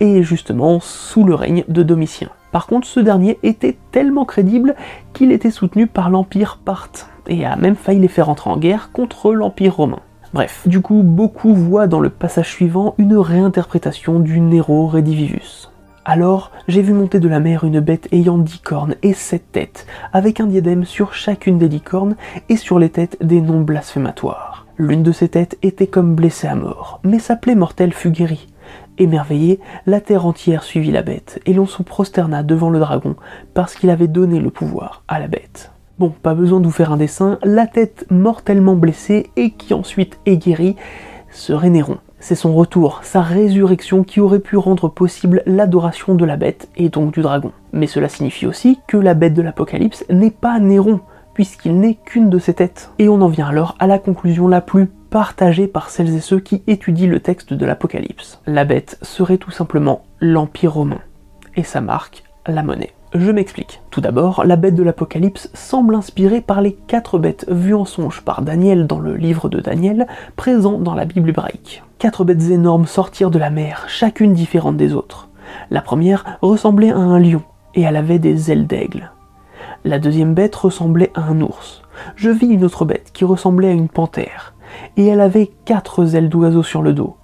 et 0.03 0.25
justement 0.25 0.81
sous 0.81 1.23
le 1.23 1.35
règne 1.35 1.65
de 1.69 1.85
Domitien. 1.85 2.29
Par 2.51 2.67
contre, 2.67 2.89
ce 2.89 2.99
dernier 2.99 3.39
était 3.45 3.79
tellement 3.93 4.25
crédible 4.25 4.75
qu'il 5.13 5.31
était 5.31 5.53
soutenu 5.53 5.87
par 5.87 6.11
l'Empire 6.11 6.59
parthe, 6.63 7.09
et 7.29 7.47
a 7.47 7.55
même 7.55 7.77
failli 7.77 8.01
les 8.01 8.09
faire 8.09 8.29
entrer 8.29 8.51
en 8.51 8.57
guerre 8.57 8.91
contre 8.93 9.33
l'Empire 9.33 9.77
romain. 9.77 10.01
Bref, 10.35 10.63
du 10.67 10.81
coup, 10.81 11.03
beaucoup 11.05 11.55
voient 11.55 11.87
dans 11.87 12.01
le 12.01 12.11
passage 12.11 12.51
suivant 12.51 12.95
une 12.99 13.17
réinterprétation 13.17 14.19
du 14.19 14.41
Nero 14.41 14.89
Redivivus. 14.89 15.71
Alors, 16.05 16.51
j'ai 16.67 16.83
vu 16.83 16.93
monter 16.95 17.21
de 17.21 17.29
la 17.29 17.39
mer 17.39 17.63
une 17.63 17.79
bête 17.79 18.09
ayant 18.11 18.39
dix 18.39 18.59
cornes 18.59 18.97
et 19.05 19.13
sept 19.13 19.53
têtes, 19.53 19.87
avec 20.13 20.41
un 20.41 20.47
diadème 20.47 20.85
sur 20.85 21.15
chacune 21.15 21.59
des 21.59 21.69
dix 21.69 21.81
cornes 21.81 22.17
et 22.49 22.57
sur 22.57 22.81
les 22.81 22.91
têtes 22.91 23.19
des 23.21 23.41
noms 23.41 23.61
blasphématoires. 23.61 24.67
L'une 24.79 25.05
de 25.05 25.13
ces 25.13 25.29
têtes 25.29 25.59
était 25.63 25.87
comme 25.87 26.17
blessée 26.17 26.49
à 26.49 26.57
mort, 26.57 26.99
mais 27.05 27.21
sa 27.21 27.37
plaie 27.37 27.55
mortelle 27.55 27.93
fut 27.93 28.11
guérie. 28.11 28.49
Émerveillé, 28.99 29.61
la 29.87 30.01
terre 30.01 30.27
entière 30.27 30.63
suivit 30.63 30.91
la 30.91 31.03
bête, 31.03 31.41
et 31.47 31.53
l'on 31.53 31.67
se 31.67 31.83
prosterna 31.83 32.43
devant 32.43 32.71
le 32.71 32.79
dragon, 32.79 33.17
parce 33.55 33.75
qu'il 33.75 33.91
avait 33.91 34.09
donné 34.09 34.41
le 34.41 34.51
pouvoir 34.51 35.03
à 35.09 35.19
la 35.19 35.29
bête. 35.29 35.73
Bon, 35.99 36.11
pas 36.11 36.35
besoin 36.35 36.61
de 36.61 36.67
vous 36.67 36.73
faire 36.73 36.93
un 36.93 36.97
dessin, 36.97 37.39
la 37.43 37.67
tête 37.67 38.07
mortellement 38.11 38.75
blessée 38.75 39.31
et 39.37 39.51
qui 39.51 39.75
ensuite 39.75 40.19
est 40.27 40.37
guérie 40.37 40.77
serait 41.31 41.71
Néron. 41.71 41.99
C'est 42.19 42.35
son 42.35 42.55
retour, 42.55 43.01
sa 43.03 43.21
résurrection 43.21 44.05
qui 44.05 44.21
aurait 44.21 44.39
pu 44.39 44.57
rendre 44.57 44.89
possible 44.89 45.43
l'adoration 45.45 46.15
de 46.15 46.25
la 46.25 46.37
bête 46.37 46.69
et 46.77 46.89
donc 46.89 47.13
du 47.13 47.21
dragon. 47.21 47.53
Mais 47.73 47.87
cela 47.87 48.09
signifie 48.09 48.47
aussi 48.47 48.79
que 48.87 48.97
la 48.97 49.15
bête 49.15 49.35
de 49.35 49.43
l'Apocalypse 49.43 50.05
n'est 50.09 50.31
pas 50.31 50.61
Néron, 50.61 51.01
puisqu'il 51.35 51.79
n'est 51.79 51.95
qu'une 51.95 52.31
de 52.31 52.39
ses 52.39 52.55
têtes. 52.55 52.91
Et 52.99 53.09
on 53.09 53.21
en 53.21 53.29
vient 53.29 53.49
alors 53.49 53.77
à 53.79 53.87
la 53.87 53.99
conclusion 53.99 54.49
la 54.49 54.61
plus 54.61 54.87
partagée 54.87 55.67
par 55.67 55.91
celles 55.91 56.15
et 56.15 56.21
ceux 56.21 56.41
qui 56.41 56.63
étudient 56.67 57.09
le 57.09 57.21
texte 57.21 57.53
de 57.53 57.67
l'Apocalypse. 57.67 58.41
La 58.47 58.65
bête 58.65 58.99
serait 59.03 59.39
tout 59.39 59.51
simplement 59.51 60.03
l'Empire 60.21 60.73
romain, 60.73 61.01
et 61.55 61.63
sa 61.63 61.81
marque, 61.81 62.25
la 62.47 62.63
monnaie. 62.63 62.93
Je 63.15 63.31
m'explique. 63.31 63.83
Tout 63.91 64.01
d'abord, 64.01 64.43
la 64.45 64.57
bête 64.57 64.75
de 64.75 64.83
l'Apocalypse 64.83 65.51
semble 65.53 65.95
inspirée 65.95 66.41
par 66.41 66.63
les 66.63 66.73
quatre 66.73 67.19
bêtes 67.19 67.45
vues 67.51 67.75
en 67.75 67.85
songe 67.85 68.23
par 68.23 68.41
Daniel 68.41 68.87
dans 68.87 69.01
le 69.01 69.17
livre 69.17 69.51
de 69.51 69.61
Daniel, 69.61 70.07
présent 70.35 70.79
dans 70.79 70.95
la 70.95 71.05
Bible 71.05 71.29
hébraïque. 71.29 71.83
Quatre 71.99 72.25
bêtes 72.25 72.51
énormes 72.51 72.87
sortirent 72.87 73.31
de 73.31 73.39
la 73.39 73.51
mer, 73.51 73.85
chacune 73.87 74.33
différente 74.33 74.79
des 74.79 74.95
autres. 74.95 75.29
La 75.71 75.83
première 75.83 76.39
ressemblait 76.41 76.91
à 76.91 76.97
un 76.97 77.19
lion, 77.19 77.43
et 77.75 77.83
elle 77.83 77.97
avait 77.97 78.19
des 78.19 78.51
ailes 78.51 78.67
d'aigle. 78.67 79.13
La 79.85 79.99
deuxième 79.99 80.35
bête 80.35 80.55
ressemblait 80.55 81.11
à 81.15 81.23
un 81.23 81.41
ours. 81.41 81.83
Je 82.15 82.31
vis 82.31 82.47
une 82.47 82.65
autre 82.65 82.85
bête 82.85 83.11
qui 83.13 83.25
ressemblait 83.25 83.69
à 83.69 83.73
une 83.73 83.89
panthère, 83.89 84.55
et 84.97 85.07
elle 85.07 85.21
avait 85.21 85.51
quatre 85.65 86.15
ailes 86.15 86.29
d'oiseau 86.29 86.63
sur 86.63 86.83
le 86.83 86.93
dos. 86.93 87.17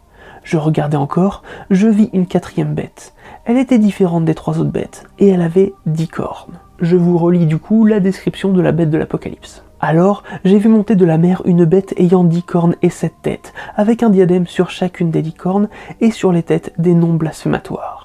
Je 0.42 0.56
regardais 0.56 0.96
encore, 0.96 1.44
je 1.70 1.86
vis 1.86 2.10
une 2.12 2.26
quatrième 2.26 2.74
bête, 2.74 3.14
elle 3.44 3.58
était 3.58 3.78
différente 3.78 4.24
des 4.24 4.34
trois 4.34 4.58
autres 4.58 4.72
bêtes, 4.72 5.04
et 5.20 5.28
elle 5.28 5.40
avait 5.40 5.72
dix 5.86 6.08
cornes. 6.08 6.58
Je 6.80 6.96
vous 6.96 7.16
relis 7.16 7.46
du 7.46 7.58
coup 7.58 7.84
la 7.84 8.00
description 8.00 8.50
de 8.50 8.60
la 8.60 8.72
bête 8.72 8.90
de 8.90 8.98
l'Apocalypse. 8.98 9.64
Alors, 9.80 10.24
j'ai 10.44 10.58
vu 10.58 10.68
monter 10.68 10.96
de 10.96 11.04
la 11.04 11.18
mer 11.18 11.42
une 11.44 11.64
bête 11.64 11.94
ayant 11.96 12.24
dix 12.24 12.42
cornes 12.42 12.74
et 12.82 12.90
sept 12.90 13.14
têtes, 13.22 13.52
avec 13.76 14.02
un 14.02 14.10
diadème 14.10 14.48
sur 14.48 14.70
chacune 14.70 15.12
des 15.12 15.22
dix 15.22 15.34
cornes 15.34 15.68
et 16.00 16.10
sur 16.10 16.32
les 16.32 16.42
têtes 16.42 16.72
des 16.78 16.94
noms 16.94 17.14
blasphématoires. 17.14 17.97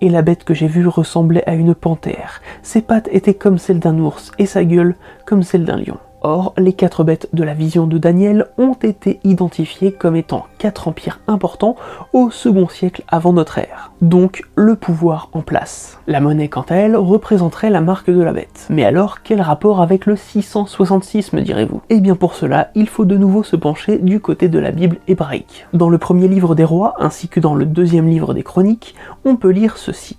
Et 0.00 0.08
la 0.08 0.22
bête 0.22 0.44
que 0.44 0.54
j'ai 0.54 0.66
vue 0.66 0.86
ressemblait 0.86 1.48
à 1.48 1.54
une 1.54 1.74
panthère. 1.74 2.40
Ses 2.62 2.82
pattes 2.82 3.08
étaient 3.12 3.34
comme 3.34 3.58
celles 3.58 3.80
d'un 3.80 3.98
ours 3.98 4.32
et 4.38 4.46
sa 4.46 4.64
gueule 4.64 4.96
comme 5.24 5.42
celle 5.42 5.64
d'un 5.64 5.76
lion. 5.76 5.98
Or, 6.22 6.52
les 6.56 6.72
quatre 6.72 7.04
bêtes 7.04 7.28
de 7.32 7.44
la 7.44 7.54
vision 7.54 7.86
de 7.86 7.98
Daniel 7.98 8.46
ont 8.58 8.74
été 8.74 9.20
identifiées 9.22 9.92
comme 9.92 10.16
étant 10.16 10.46
quatre 10.58 10.88
empires 10.88 11.20
importants 11.28 11.76
au 12.12 12.30
second 12.30 12.68
siècle 12.68 13.04
avant 13.08 13.32
notre 13.32 13.58
ère. 13.58 13.92
Donc, 14.02 14.42
le 14.56 14.74
pouvoir 14.74 15.28
en 15.32 15.42
place. 15.42 15.98
La 16.06 16.20
monnaie, 16.20 16.48
quant 16.48 16.64
à 16.68 16.74
elle, 16.74 16.96
représenterait 16.96 17.70
la 17.70 17.80
marque 17.80 18.10
de 18.10 18.22
la 18.22 18.32
bête. 18.32 18.66
Mais 18.68 18.84
alors, 18.84 19.22
quel 19.22 19.40
rapport 19.40 19.80
avec 19.80 20.06
le 20.06 20.16
666, 20.16 21.32
me 21.32 21.42
direz-vous? 21.42 21.82
Eh 21.88 22.00
bien, 22.00 22.16
pour 22.16 22.34
cela, 22.34 22.70
il 22.74 22.88
faut 22.88 23.04
de 23.04 23.16
nouveau 23.16 23.42
se 23.42 23.56
pencher 23.56 23.98
du 23.98 24.20
côté 24.20 24.48
de 24.48 24.58
la 24.58 24.72
Bible 24.72 24.98
hébraïque. 25.06 25.66
Dans 25.72 25.88
le 25.88 25.98
premier 25.98 26.28
livre 26.28 26.54
des 26.54 26.64
rois, 26.64 26.94
ainsi 26.98 27.28
que 27.28 27.40
dans 27.40 27.54
le 27.54 27.64
deuxième 27.64 28.08
livre 28.08 28.34
des 28.34 28.42
chroniques, 28.42 28.94
on 29.24 29.36
peut 29.36 29.50
lire 29.50 29.76
ceci. 29.76 30.18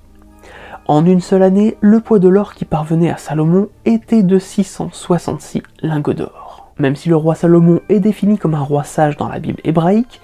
En 0.89 1.05
une 1.05 1.21
seule 1.21 1.43
année, 1.43 1.77
le 1.81 1.99
poids 1.99 2.17
de 2.17 2.27
l'or 2.27 2.55
qui 2.55 2.65
parvenait 2.65 3.11
à 3.11 3.17
Salomon 3.17 3.69
était 3.85 4.23
de 4.23 4.39
666 4.39 5.61
lingots 5.83 6.15
d'or. 6.15 6.71
Même 6.79 6.95
si 6.95 7.09
le 7.09 7.15
roi 7.15 7.35
Salomon 7.35 7.79
est 7.89 7.99
défini 7.99 8.39
comme 8.39 8.55
un 8.55 8.63
roi 8.63 8.83
sage 8.83 9.15
dans 9.15 9.29
la 9.29 9.37
Bible 9.37 9.61
hébraïque, 9.63 10.19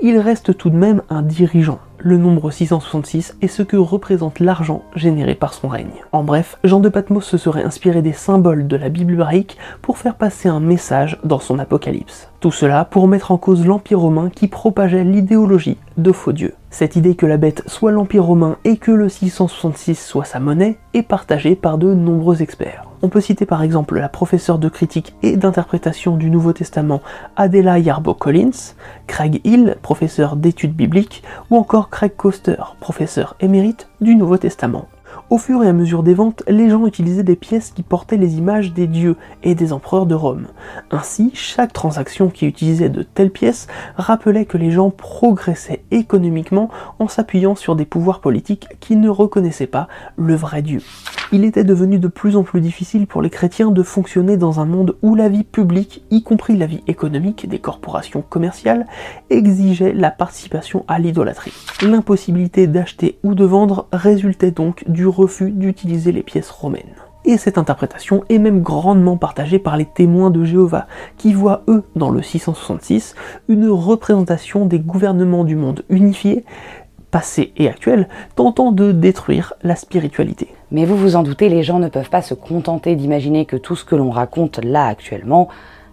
il 0.00 0.18
reste 0.18 0.56
tout 0.56 0.70
de 0.70 0.76
même 0.76 1.02
un 1.10 1.22
dirigeant. 1.22 1.78
Le 1.98 2.16
nombre 2.16 2.50
666 2.50 3.36
est 3.42 3.46
ce 3.46 3.62
que 3.62 3.76
représente 3.76 4.40
l'argent 4.40 4.82
généré 4.96 5.36
par 5.36 5.54
son 5.54 5.68
règne. 5.68 6.02
En 6.10 6.24
bref, 6.24 6.58
Jean 6.64 6.80
de 6.80 6.88
Patmos 6.88 7.24
se 7.24 7.36
serait 7.36 7.62
inspiré 7.62 8.02
des 8.02 8.12
symboles 8.12 8.66
de 8.66 8.76
la 8.76 8.88
Bible 8.88 9.12
hébraïque 9.12 9.56
pour 9.82 9.98
faire 9.98 10.16
passer 10.16 10.48
un 10.48 10.58
message 10.58 11.20
dans 11.22 11.38
son 11.38 11.60
apocalypse. 11.60 12.28
Tout 12.40 12.50
cela 12.50 12.84
pour 12.84 13.06
mettre 13.06 13.30
en 13.30 13.38
cause 13.38 13.64
l'Empire 13.64 14.00
romain 14.00 14.30
qui 14.30 14.48
propageait 14.48 15.04
l'idéologie 15.04 15.78
de 15.96 16.10
faux 16.10 16.32
dieux. 16.32 16.54
Cette 16.70 16.96
idée 16.96 17.14
que 17.14 17.26
la 17.26 17.36
bête 17.36 17.62
soit 17.66 17.92
l'Empire 17.92 18.24
romain 18.24 18.56
et 18.64 18.78
que 18.78 18.90
le 18.90 19.08
666 19.08 19.94
soit 19.94 20.24
sa 20.24 20.40
monnaie 20.40 20.78
est 20.94 21.02
partagée 21.02 21.54
par 21.54 21.78
de 21.78 21.94
nombreux 21.94 22.42
experts. 22.42 22.91
On 23.04 23.08
peut 23.08 23.20
citer 23.20 23.46
par 23.46 23.62
exemple 23.64 23.98
la 23.98 24.08
professeure 24.08 24.58
de 24.58 24.68
critique 24.68 25.14
et 25.24 25.36
d'interprétation 25.36 26.16
du 26.16 26.30
Nouveau 26.30 26.52
Testament 26.52 27.02
Adela 27.34 27.80
Yarbo 27.80 28.14
Collins, 28.14 28.74
Craig 29.08 29.40
Hill, 29.42 29.76
professeur 29.82 30.36
d'études 30.36 30.76
bibliques, 30.76 31.24
ou 31.50 31.56
encore 31.56 31.90
Craig 31.90 32.14
Coster, 32.16 32.62
professeur 32.78 33.34
émérite 33.40 33.88
du 34.00 34.14
Nouveau 34.14 34.36
Testament. 34.36 34.86
Au 35.32 35.38
fur 35.38 35.64
et 35.64 35.68
à 35.68 35.72
mesure 35.72 36.02
des 36.02 36.12
ventes, 36.12 36.42
les 36.46 36.68
gens 36.68 36.86
utilisaient 36.86 37.22
des 37.22 37.36
pièces 37.36 37.70
qui 37.70 37.82
portaient 37.82 38.18
les 38.18 38.36
images 38.36 38.74
des 38.74 38.86
dieux 38.86 39.16
et 39.42 39.54
des 39.54 39.72
empereurs 39.72 40.04
de 40.04 40.14
Rome. 40.14 40.48
Ainsi, 40.90 41.30
chaque 41.32 41.72
transaction 41.72 42.28
qui 42.28 42.44
utilisait 42.44 42.90
de 42.90 43.02
telles 43.02 43.30
pièces 43.30 43.66
rappelait 43.96 44.44
que 44.44 44.58
les 44.58 44.70
gens 44.70 44.90
progressaient 44.90 45.84
économiquement 45.90 46.68
en 46.98 47.08
s'appuyant 47.08 47.54
sur 47.54 47.76
des 47.76 47.86
pouvoirs 47.86 48.20
politiques 48.20 48.68
qui 48.78 48.94
ne 48.94 49.08
reconnaissaient 49.08 49.66
pas 49.66 49.88
le 50.18 50.34
vrai 50.34 50.60
Dieu. 50.60 50.82
Il 51.34 51.46
était 51.46 51.64
devenu 51.64 51.98
de 51.98 52.08
plus 52.08 52.36
en 52.36 52.42
plus 52.42 52.60
difficile 52.60 53.06
pour 53.06 53.22
les 53.22 53.30
chrétiens 53.30 53.70
de 53.70 53.82
fonctionner 53.82 54.36
dans 54.36 54.60
un 54.60 54.66
monde 54.66 54.96
où 55.00 55.14
la 55.14 55.30
vie 55.30 55.44
publique, 55.44 56.04
y 56.10 56.22
compris 56.22 56.58
la 56.58 56.66
vie 56.66 56.82
économique 56.88 57.48
des 57.48 57.58
corporations 57.58 58.20
commerciales, 58.20 58.86
exigeait 59.30 59.94
la 59.94 60.10
participation 60.10 60.84
à 60.88 60.98
l'idolâtrie. 60.98 61.54
L'impossibilité 61.80 62.66
d'acheter 62.66 63.18
ou 63.22 63.34
de 63.34 63.46
vendre 63.46 63.88
résultait 63.94 64.50
donc 64.50 64.86
du 64.90 65.06
refus 65.22 65.50
d'utiliser 65.50 66.12
les 66.12 66.22
pièces 66.22 66.50
romaines. 66.50 66.96
Et 67.24 67.36
cette 67.36 67.58
interprétation 67.58 68.24
est 68.28 68.38
même 68.38 68.62
grandement 68.62 69.16
partagée 69.16 69.60
par 69.60 69.76
les 69.76 69.84
témoins 69.84 70.30
de 70.30 70.44
Jéhovah, 70.44 70.88
qui 71.18 71.32
voient 71.32 71.62
eux, 71.68 71.84
dans 71.94 72.10
le 72.10 72.20
666, 72.20 73.14
une 73.48 73.68
représentation 73.68 74.66
des 74.66 74.80
gouvernements 74.80 75.44
du 75.44 75.54
monde 75.54 75.84
unifié, 75.88 76.44
passé 77.12 77.52
et 77.56 77.68
actuel, 77.68 78.08
tentant 78.34 78.72
de 78.72 78.90
détruire 78.90 79.52
la 79.62 79.76
spiritualité. 79.76 80.48
Mais 80.72 80.84
vous 80.84 80.96
vous 80.96 81.14
en 81.14 81.22
doutez, 81.22 81.48
les 81.48 81.62
gens 81.62 81.78
ne 81.78 81.88
peuvent 81.88 82.10
pas 82.10 82.22
se 82.22 82.34
contenter 82.34 82.96
d'imaginer 82.96 83.44
que 83.44 83.56
tout 83.56 83.76
ce 83.76 83.84
que 83.84 83.94
l'on 83.94 84.10
raconte 84.10 84.58
là 84.64 84.86
actuellement 84.86 85.48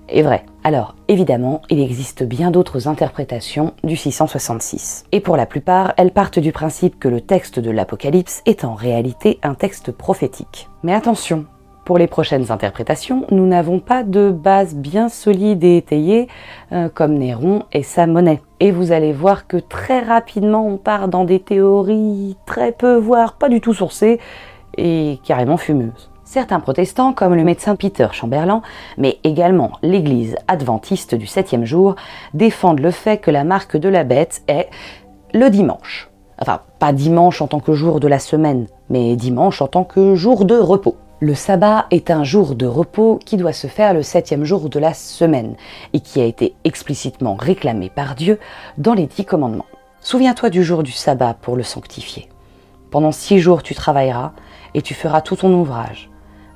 est 0.08 0.24
vrai. 0.24 0.46
Alors, 0.64 0.96
évidemment, 1.08 1.62
il 1.70 1.80
existe 1.80 2.24
bien 2.24 2.52
d'autres 2.52 2.88
interprétations 2.88 3.74
du 3.84 3.96
666. 3.96 5.06
Et 5.12 5.22
pour 5.22 5.38
la 5.38 5.46
plupart, 5.46 5.94
elles 5.96 6.12
partent 6.12 6.40
du 6.40 6.52
principe 6.52 7.00
que 7.00 7.08
le 7.08 7.22
texte 7.22 7.60
de 7.60 7.72
l'Apocalypse 7.72 8.42
est 8.46 8.66
en 8.66 8.74
réalité 8.74 9.40
un 9.42 9.54
texte 9.54 9.92
prophétique. 9.92 10.68
Mais 10.84 10.94
attention, 10.94 11.46
pour 11.86 11.98
les 11.98 12.08
prochaines 12.08 12.52
interprétations, 12.52 13.26
nous 13.32 13.48
n'avons 13.48 13.80
pas 13.80 14.04
de 14.04 14.30
base 14.32 14.76
bien 14.76 15.08
solide 15.10 15.64
et 15.64 15.78
étayée 15.78 16.28
euh, 16.72 16.88
comme 16.88 17.14
Néron 17.14 17.64
et 17.72 17.82
sa 17.82 18.06
monnaie. 18.06 18.42
Et 18.60 18.72
vous 18.72 18.92
allez 18.92 19.14
voir 19.14 19.48
que 19.48 19.58
très 19.58 20.02
rapidement 20.02 20.68
on 20.68 20.78
part 20.78 21.08
dans 21.08 21.24
des 21.24 21.40
théories 21.40 22.36
très 22.46 22.74
peu, 22.74 22.98
voire 22.98 23.38
pas 23.38 23.50
du 23.50 23.60
tout 23.60 23.74
sourcées 23.74 24.20
et 24.78 25.20
carrément 25.24 25.58
fumeuses. 25.58 26.09
Certains 26.32 26.60
protestants, 26.60 27.12
comme 27.12 27.34
le 27.34 27.44
médecin 27.44 27.76
Peter 27.76 28.06
Chamberlain, 28.12 28.62
mais 29.00 29.18
également 29.24 29.72
l'Église 29.82 30.36
adventiste 30.48 31.16
du 31.16 31.26
septième 31.26 31.66
jour, 31.66 31.96
défendent 32.36 32.82
le 32.82 32.92
fait 32.92 33.18
que 33.18 33.32
la 33.32 33.44
marque 33.44 33.78
de 33.78 33.90
la 33.90 34.04
bête 34.04 34.44
est 34.48 34.70
le 35.34 35.50
dimanche. 35.50 36.12
Enfin, 36.40 36.62
pas 36.78 36.94
dimanche 36.94 37.42
en 37.42 37.48
tant 37.48 37.60
que 37.60 37.74
jour 37.74 38.00
de 38.00 38.08
la 38.08 38.20
semaine, 38.20 38.68
mais 38.92 39.16
dimanche 39.16 39.64
en 39.64 39.66
tant 39.66 39.84
que 39.84 40.14
jour 40.14 40.46
de 40.46 40.56
repos. 40.56 40.98
Le 41.20 41.34
sabbat 41.34 41.88
est 41.90 42.12
un 42.12 42.24
jour 42.24 42.54
de 42.54 42.68
repos 42.68 43.18
qui 43.26 43.36
doit 43.36 43.52
se 43.52 43.66
faire 43.66 43.96
le 43.96 44.04
septième 44.04 44.46
jour 44.46 44.70
de 44.70 44.78
la 44.78 44.94
semaine 44.94 45.56
et 45.94 46.00
qui 46.00 46.22
a 46.22 46.26
été 46.26 46.54
explicitement 46.64 47.34
réclamé 47.34 47.90
par 47.90 48.14
Dieu 48.14 48.38
dans 48.78 48.94
les 48.94 49.08
dix 49.08 49.26
commandements. 49.26 49.66
Souviens-toi 50.02 50.52
du 50.52 50.64
jour 50.64 50.84
du 50.84 50.92
sabbat 50.92 51.34
pour 51.42 51.56
le 51.56 51.64
sanctifier. 51.64 52.30
Pendant 52.92 53.12
six 53.12 53.40
jours 53.40 53.64
tu 53.64 53.74
travailleras 53.74 54.34
et 54.76 54.84
tu 54.84 54.94
feras 54.94 55.22
tout 55.22 55.36
ton 55.36 55.52
ouvrage. 55.52 56.12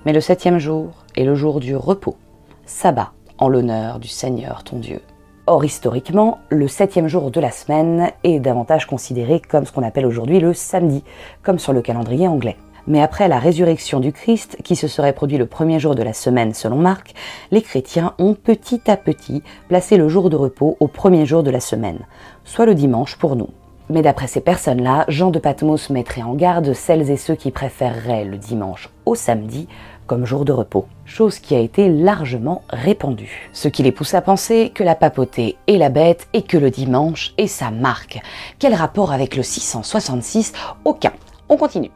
Mais 0.05 0.11
le 0.11 0.19
septième 0.19 0.59
jour 0.59 1.05
est 1.15 1.23
le 1.23 1.33
jour 1.33 1.61
du 1.61 1.77
repos, 1.77 2.17
sabbat, 2.65 3.13
en 3.37 3.47
l'honneur 3.47 3.99
du 3.99 4.09
Seigneur 4.09 4.65
ton 4.65 4.77
Dieu. 4.77 4.99
Or, 5.47 5.63
historiquement, 5.63 6.39
le 6.49 6.67
septième 6.67 7.07
jour 7.07 7.31
de 7.31 7.39
la 7.39 7.51
semaine 7.51 8.11
est 8.25 8.39
davantage 8.39 8.85
considéré 8.85 9.41
comme 9.41 9.65
ce 9.65 9.71
qu'on 9.71 9.83
appelle 9.83 10.05
aujourd'hui 10.05 10.41
le 10.41 10.53
samedi, 10.53 11.03
comme 11.41 11.59
sur 11.59 11.71
le 11.71 11.81
calendrier 11.81 12.27
anglais. 12.27 12.57
Mais 12.85 13.01
après 13.01 13.29
la 13.29 13.39
résurrection 13.39 14.01
du 14.01 14.11
Christ, 14.11 14.57
qui 14.61 14.75
se 14.75 14.89
serait 14.89 15.13
produit 15.13 15.37
le 15.37 15.45
premier 15.45 15.79
jour 15.79 15.95
de 15.95 16.03
la 16.03 16.11
semaine 16.11 16.53
selon 16.53 16.75
Marc, 16.75 17.13
les 17.51 17.61
chrétiens 17.61 18.13
ont 18.19 18.33
petit 18.33 18.91
à 18.91 18.97
petit 18.97 19.41
placé 19.69 19.95
le 19.95 20.09
jour 20.09 20.29
de 20.29 20.35
repos 20.35 20.75
au 20.81 20.87
premier 20.89 21.25
jour 21.25 21.43
de 21.43 21.51
la 21.51 21.61
semaine, 21.61 21.99
soit 22.43 22.65
le 22.65 22.75
dimanche 22.75 23.15
pour 23.15 23.37
nous. 23.37 23.49
Mais 23.89 24.01
d'après 24.01 24.27
ces 24.27 24.41
personnes-là, 24.41 25.05
Jean 25.07 25.29
de 25.29 25.39
Patmos 25.39 25.89
mettrait 25.89 26.23
en 26.23 26.35
garde 26.35 26.73
celles 26.73 27.11
et 27.11 27.17
ceux 27.17 27.35
qui 27.35 27.51
préféreraient 27.51 28.25
le 28.25 28.37
dimanche 28.37 28.89
au 29.05 29.13
samedi 29.13 29.67
comme 30.07 30.25
jour 30.25 30.45
de 30.45 30.51
repos, 30.51 30.87
chose 31.05 31.39
qui 31.39 31.55
a 31.55 31.59
été 31.59 31.89
largement 31.89 32.63
répandue. 32.69 33.49
Ce 33.53 33.67
qui 33.67 33.83
les 33.83 33.91
pousse 33.91 34.13
à 34.13 34.21
penser 34.21 34.71
que 34.73 34.83
la 34.83 34.95
papauté 34.95 35.57
est 35.67 35.77
la 35.77 35.89
bête 35.89 36.27
et 36.33 36.41
que 36.41 36.57
le 36.57 36.69
dimanche 36.69 37.33
est 37.37 37.47
sa 37.47 37.71
marque. 37.71 38.19
Quel 38.59 38.73
rapport 38.73 39.11
avec 39.11 39.35
le 39.35 39.43
666 39.43 40.53
Aucun. 40.85 41.13
On 41.49 41.57
continue. 41.57 41.91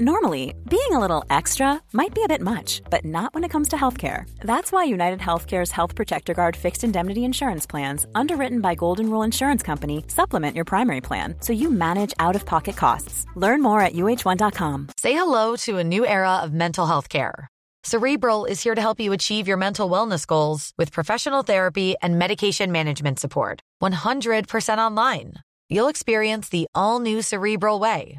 Normally, 0.00 0.54
being 0.68 0.90
a 0.90 0.98
little 0.98 1.24
extra 1.30 1.80
might 1.92 2.12
be 2.12 2.24
a 2.24 2.28
bit 2.28 2.40
much, 2.40 2.82
but 2.90 3.04
not 3.04 3.32
when 3.32 3.44
it 3.44 3.50
comes 3.50 3.68
to 3.68 3.76
healthcare. 3.76 4.28
That's 4.40 4.72
why 4.72 4.82
United 4.82 5.20
Healthcare's 5.20 5.70
Health 5.70 5.94
Protector 5.94 6.34
Guard 6.34 6.56
fixed 6.56 6.82
indemnity 6.82 7.22
insurance 7.22 7.64
plans, 7.64 8.04
underwritten 8.12 8.60
by 8.60 8.74
Golden 8.74 9.08
Rule 9.08 9.22
Insurance 9.22 9.62
Company, 9.62 10.04
supplement 10.08 10.56
your 10.56 10.64
primary 10.64 11.00
plan 11.00 11.36
so 11.38 11.52
you 11.52 11.70
manage 11.70 12.12
out 12.18 12.34
of 12.34 12.44
pocket 12.44 12.76
costs. 12.76 13.24
Learn 13.36 13.62
more 13.62 13.80
at 13.82 13.92
uh1.com. 13.92 14.88
Say 14.96 15.12
hello 15.12 15.54
to 15.58 15.78
a 15.78 15.84
new 15.84 16.04
era 16.04 16.38
of 16.38 16.52
mental 16.52 16.86
health 16.86 17.08
care. 17.08 17.46
Cerebral 17.84 18.46
is 18.46 18.60
here 18.60 18.74
to 18.74 18.80
help 18.80 18.98
you 18.98 19.12
achieve 19.12 19.46
your 19.46 19.58
mental 19.58 19.88
wellness 19.88 20.26
goals 20.26 20.72
with 20.76 20.90
professional 20.90 21.44
therapy 21.44 21.94
and 22.02 22.18
medication 22.18 22.72
management 22.72 23.20
support. 23.20 23.60
100% 23.80 24.78
online. 24.78 25.34
You'll 25.70 25.88
experience 25.88 26.48
the 26.48 26.66
all 26.74 26.98
new 26.98 27.22
Cerebral 27.22 27.78
Way, 27.78 28.18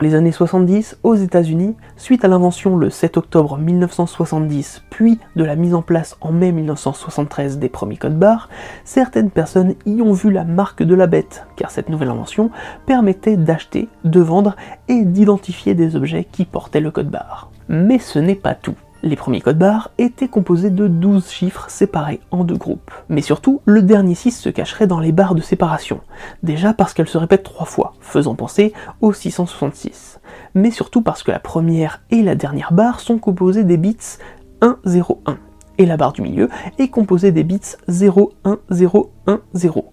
Les 0.00 0.14
années 0.14 0.30
70 0.30 0.98
aux 1.02 1.16
États-Unis, 1.16 1.74
suite 1.96 2.24
à 2.24 2.28
l'invention 2.28 2.76
le 2.76 2.88
7 2.88 3.16
octobre 3.16 3.58
1970, 3.58 4.84
puis 4.90 5.18
de 5.34 5.42
la 5.42 5.56
mise 5.56 5.74
en 5.74 5.82
place 5.82 6.16
en 6.20 6.30
mai 6.30 6.52
1973 6.52 7.58
des 7.58 7.68
premiers 7.68 7.96
codes 7.96 8.16
barres, 8.16 8.48
certaines 8.84 9.30
personnes 9.30 9.74
y 9.86 10.00
ont 10.00 10.12
vu 10.12 10.30
la 10.30 10.44
marque 10.44 10.84
de 10.84 10.94
la 10.94 11.08
bête, 11.08 11.46
car 11.56 11.72
cette 11.72 11.88
nouvelle 11.88 12.10
invention 12.10 12.52
permettait 12.86 13.36
d'acheter, 13.36 13.88
de 14.04 14.20
vendre 14.20 14.54
et 14.86 15.04
d'identifier 15.04 15.74
des 15.74 15.96
objets 15.96 16.28
qui 16.30 16.44
portaient 16.44 16.80
le 16.80 16.92
code 16.92 17.10
barre. 17.10 17.50
Mais 17.68 17.98
ce 17.98 18.20
n'est 18.20 18.36
pas 18.36 18.54
tout. 18.54 18.76
Les 19.04 19.14
premiers 19.14 19.40
codes 19.40 19.58
barres 19.58 19.90
étaient 19.98 20.26
composés 20.26 20.70
de 20.70 20.88
12 20.88 21.30
chiffres 21.30 21.66
séparés 21.68 22.20
en 22.32 22.42
deux 22.42 22.56
groupes. 22.56 22.90
Mais 23.08 23.22
surtout, 23.22 23.62
le 23.64 23.82
dernier 23.82 24.16
6 24.16 24.32
se 24.32 24.48
cacherait 24.48 24.88
dans 24.88 24.98
les 24.98 25.12
barres 25.12 25.36
de 25.36 25.40
séparation. 25.40 26.00
Déjà 26.42 26.74
parce 26.74 26.94
qu'elles 26.94 27.08
se 27.08 27.18
répètent 27.18 27.44
trois 27.44 27.66
fois, 27.66 27.94
faisant 28.00 28.34
penser 28.34 28.72
au 29.00 29.12
666. 29.12 30.18
Mais 30.54 30.72
surtout 30.72 31.00
parce 31.00 31.22
que 31.22 31.30
la 31.30 31.38
première 31.38 32.02
et 32.10 32.22
la 32.22 32.34
dernière 32.34 32.72
barre 32.72 32.98
sont 32.98 33.18
composées 33.18 33.62
des 33.62 33.76
bits 33.76 34.18
1, 34.62 34.78
0, 34.84 35.22
1. 35.26 35.38
Et 35.78 35.86
la 35.86 35.96
barre 35.96 36.12
du 36.12 36.22
milieu 36.22 36.48
est 36.78 36.88
composée 36.88 37.30
des 37.30 37.44
bits 37.44 37.60
0, 37.86 38.32
1, 38.44 38.58
0, 38.70 39.12
1, 39.28 39.40
0. 39.54 39.92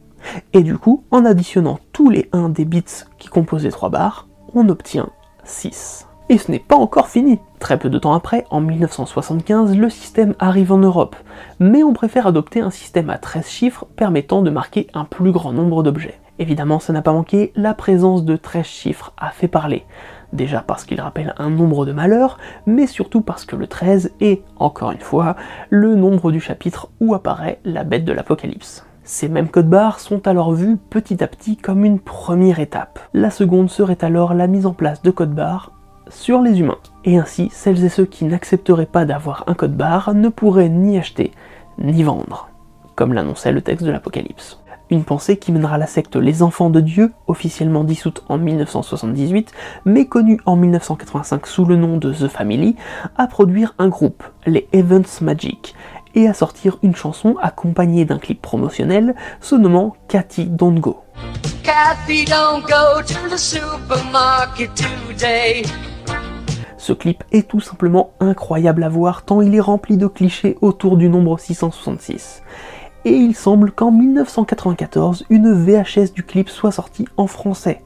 Et 0.54 0.63
du 0.63 0.80
coup, 0.80 1.04
en 1.12 1.26
additionnant 1.26 1.80
tous 1.91 2.10
les 2.10 2.28
1 2.32 2.50
des 2.50 2.65
bits 2.65 2.84
qui 3.20 3.28
composent 3.28 3.65
les 3.65 3.72
trois 3.72 3.89
barres, 3.89 4.28
on 4.56 4.68
obtient 4.70 5.10
6. 5.44 6.08
Et 6.28 6.40
ce 6.40 6.52
n'est 6.52 6.60
pas 6.60 6.76
encore 6.76 7.08
fini. 7.08 7.40
Très 7.60 7.78
peu 7.78 7.90
de 7.90 8.00
temps 8.00 8.14
après, 8.14 8.46
en 8.50 8.60
1975, 8.60 9.78
le 9.78 9.90
système 9.92 10.34
arrive 10.40 10.72
en 10.72 10.80
Europe, 10.80 11.16
mais 11.60 11.84
on 11.84 11.94
préfère 11.94 12.26
adopter 12.26 12.62
un 12.62 12.72
système 12.72 13.12
à 13.12 13.20
13 13.20 13.48
chiffres 13.48 13.86
permettant 13.96 14.42
de 14.42 14.50
marquer 14.50 14.88
un 14.96 15.06
plus 15.06 15.32
grand 15.32 15.54
nombre 15.54 15.84
d'objets. 15.84 16.20
Évidemment, 16.40 16.80
ça 16.80 16.94
n'a 16.94 17.04
pas 17.04 17.14
manqué, 17.14 17.54
la 17.56 17.76
présence 17.76 18.26
de 18.26 18.36
13 18.36 18.66
chiffres 18.66 19.14
a 19.18 19.30
fait 19.30 19.48
parler. 19.48 19.86
Déjà 20.34 20.62
parce 20.62 20.84
qu'il 20.84 21.00
rappelle 21.00 21.36
un 21.38 21.52
nombre 21.52 21.86
de 21.86 21.94
malheurs, 21.94 22.40
mais 22.66 22.88
surtout 22.88 23.22
parce 23.22 23.46
que 23.46 23.56
le 23.56 23.68
13 23.68 24.14
est, 24.20 24.42
encore 24.58 24.92
une 24.92 25.00
fois, 25.00 25.36
le 25.70 25.96
nombre 25.96 26.32
du 26.32 26.42
chapitre 26.42 26.90
où 27.00 27.14
apparaît 27.14 27.60
la 27.64 27.84
bête 27.84 28.04
de 28.04 28.12
l'Apocalypse. 28.12 28.86
Ces 29.04 29.30
mêmes 29.30 29.50
codes 29.50 29.70
barres 29.70 30.00
sont 30.00 30.28
alors 30.28 30.52
vus 30.52 30.78
petit 30.90 31.24
à 31.24 31.28
petit 31.28 31.56
comme 31.56 31.86
une 31.86 32.00
première 32.00 32.60
étape. 32.60 33.00
La 33.14 33.30
seconde 33.30 33.70
serait 33.70 34.04
alors 34.04 34.34
la 34.34 34.48
mise 34.48 34.66
en 34.66 34.74
place 34.74 35.04
de 35.04 35.12
codes 35.12 35.36
barres 35.36 35.75
sur 36.10 36.41
les 36.41 36.60
humains. 36.60 36.80
Et 37.04 37.18
ainsi, 37.18 37.50
celles 37.52 37.84
et 37.84 37.89
ceux 37.89 38.06
qui 38.06 38.26
n'accepteraient 38.26 38.86
pas 38.86 39.06
d'avoir 39.06 39.44
un 39.48 39.54
code 39.54 39.76
barre 39.76 40.13
ne 40.13 40.30
pourraient 40.30 40.70
ni 40.70 40.98
acheter, 40.98 41.32
ni 41.78 42.04
vendre, 42.04 42.50
comme 42.96 43.13
l'annonçait 43.13 43.52
le 43.52 43.62
texte 43.62 43.86
de 43.86 43.91
l'Apocalypse. 43.91 44.60
Une 44.91 45.04
pensée 45.04 45.38
qui 45.38 45.52
mènera 45.52 45.80
la 45.80 45.88
secte 45.88 46.15
Les 46.15 46.44
Enfants 46.44 46.70
de 46.70 46.80
Dieu, 46.80 47.12
officiellement 47.26 47.84
dissoute 47.84 48.24
en 48.30 48.38
1978, 48.38 49.52
mais 49.86 50.06
connue 50.06 50.39
en 50.46 50.56
1985 50.56 51.48
sous 51.48 51.65
le 51.65 51.76
nom 51.76 51.98
de 51.98 52.13
The 52.13 52.28
Family, 52.28 52.76
à 53.18 53.26
produire 53.26 53.74
un 53.80 53.88
groupe, 53.88 54.24
les 54.46 54.68
Evans 54.74 55.06
Magic, 55.22 55.74
et 56.13 56.28
à 56.28 56.34
sortir 56.34 56.78
une 56.84 56.96
chanson 56.96 57.36
accompagnée 57.41 58.06
d'un 58.06 58.20
clip 58.20 58.41
promotionnel 58.41 59.15
se 59.41 59.56
nommant 59.56 59.96
Cathy 60.08 60.46
Don't 60.46 60.80
Go. 60.80 61.02
Cathy, 61.63 62.26
don't 62.26 62.62
go 62.62 63.02
to 63.02 63.30
the 63.30 63.38
supermarket 63.38 64.70
today. 64.76 65.63
Ce 66.86 66.93
clip 66.93 67.24
est 67.32 67.48
tout 67.48 67.62
simplement 67.62 68.12
incroyable 68.19 68.84
à 68.84 68.89
voir 68.89 69.26
tant 69.26 69.41
il 69.41 69.56
est 69.56 69.60
rempli 69.60 69.98
de 69.98 70.06
clichés 70.06 70.56
autour 70.62 70.98
du 70.98 71.10
nombre 71.10 71.39
666. 71.39 72.43
Et 73.06 73.15
il 73.15 73.34
semble 73.34 73.71
qu'en 73.71 73.89
1994, 73.89 75.26
une 75.32 75.52
VHS 75.52 76.13
du 76.13 76.21
clip 76.21 76.48
soit 76.48 76.71
sortie 76.71 77.08
en 77.17 77.26
français. 77.26 77.82